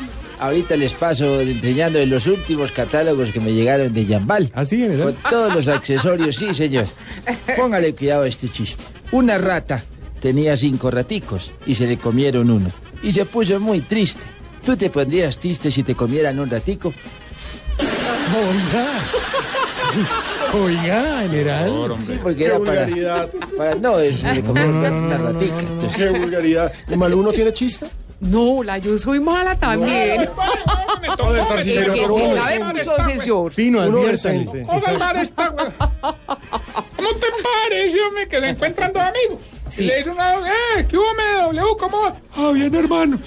[0.43, 4.51] Ahorita les paso enseñando en los últimos catálogos que me llegaron de Yambal.
[4.53, 5.13] ¿Así, general?
[5.13, 6.85] Con todos los accesorios, sí, señor.
[7.55, 8.83] Póngale cuidado a este chiste.
[9.13, 9.81] Una rata
[10.21, 12.69] tenía cinco raticos y se le comieron uno.
[13.01, 14.21] Y se puso muy triste.
[14.65, 16.93] ¿Tú te pondrías triste si te comieran un ratico?
[18.35, 18.87] Oiga.
[20.53, 21.71] Oiga, general.
[22.05, 23.29] Sí, porque Qué era para, vulgaridad.
[23.57, 25.59] para- No, es- se le comieron una ratica.
[25.59, 26.73] entonces- Qué vulgaridad.
[26.91, 27.85] ¿Y Malú no tiene chiste?
[28.23, 30.27] No, la yo soy mala también.
[31.63, 31.69] Sí.
[33.55, 34.45] Pino, adviértale.
[36.95, 39.41] ¿Cómo te parece, hombre, que se encuentran dos amigos?
[39.77, 41.05] Y le dice una, eh, ¿qué hubo,
[41.51, 41.77] MW?
[41.77, 42.15] ¿Cómo va?
[42.37, 43.19] Ah, bien, hermano.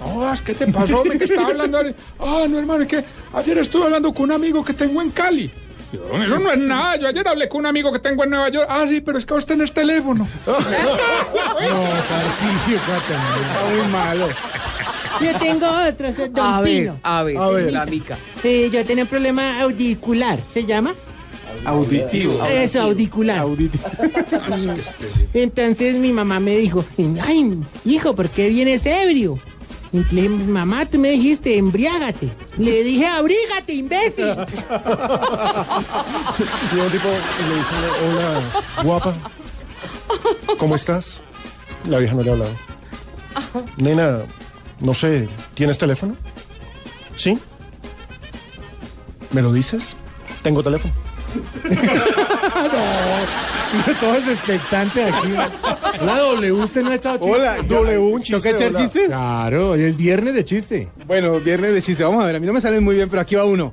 [0.00, 1.78] No, es que te pasó, hombre, que estaba hablando.
[2.18, 5.50] Ah, no, hermano, es que ayer estuve hablando con un amigo que tengo en Cali.
[5.92, 6.96] Yo, eso no es nada.
[6.96, 8.66] Yo ayer hablé con un amigo que tengo en Nueva York.
[8.68, 10.26] Ah, sí, pero es que vos tenés teléfono.
[10.46, 11.78] No,
[12.08, 14.28] Tarcisio, Está muy malo.
[15.20, 16.98] Yo tengo otro, es Don A ver, Pino.
[17.02, 17.72] a ver, A ver.
[17.72, 18.18] la mica.
[18.42, 20.94] Eh, yo tenía un problema auricular, ¿se llama?
[21.64, 22.44] Auditivo.
[22.44, 23.46] Eso, auricular.
[25.32, 26.84] Entonces mi mamá me dijo,
[27.22, 29.38] ay, hijo, ¿por qué vienes ebrio?
[29.92, 32.30] Mamá, tú me dijiste, embriágate.
[32.56, 34.24] Le dije, abrígate, imbécil.
[36.74, 39.14] Y un tipo le dice, hola, guapa,
[40.58, 41.22] ¿cómo estás?
[41.86, 42.52] La vieja no le ha hablado.
[43.76, 44.20] Nena,
[44.80, 46.16] no sé, ¿tienes teléfono?
[47.16, 47.38] ¿Sí?
[49.30, 49.94] ¿Me lo dices?
[50.42, 50.94] Tengo teléfono.
[54.00, 55.28] Todo es expectante aquí.
[56.04, 57.34] La W, usted no ha echado chistes.
[57.34, 58.80] Hola, W, un chiste, ¿Toca echar hola.
[58.80, 59.06] chistes?
[59.06, 60.88] Claro, hoy es viernes de chiste.
[61.06, 62.04] Bueno, viernes de chiste.
[62.04, 63.72] Vamos a ver, a mí no me salen muy bien, pero aquí va uno.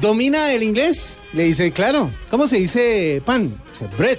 [0.00, 1.18] ¿Domina el inglés?
[1.32, 2.10] Le dice, claro.
[2.30, 3.60] ¿Cómo se dice pan?
[3.72, 4.18] Dice, bread.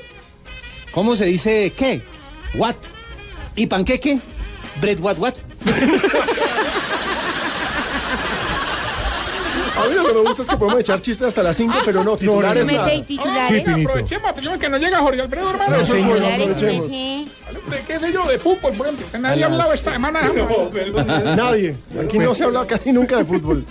[0.92, 2.02] ¿Cómo se dice qué?
[2.56, 2.76] What.
[3.56, 4.20] ¿Y panqueque?
[4.82, 5.34] Bread, what, what.
[9.80, 12.04] A mí lo que me gusta es que podemos echar chistes hasta las 5, pero
[12.04, 12.90] no, titulares Me nada.
[12.90, 13.68] sé titulares.
[13.68, 15.78] Ah, aprovechemos, aprovechemos que no llega Jorge Alfredo, hermano.
[15.78, 17.26] No, sí, sé.
[17.70, 18.26] ¿De qué sé yo?
[18.26, 19.06] De fútbol, por ejemplo.
[19.12, 20.22] Que nadie ha hablado esta semana.
[21.36, 21.76] Nadie.
[22.04, 23.66] Aquí no se habla casi nunca de fútbol.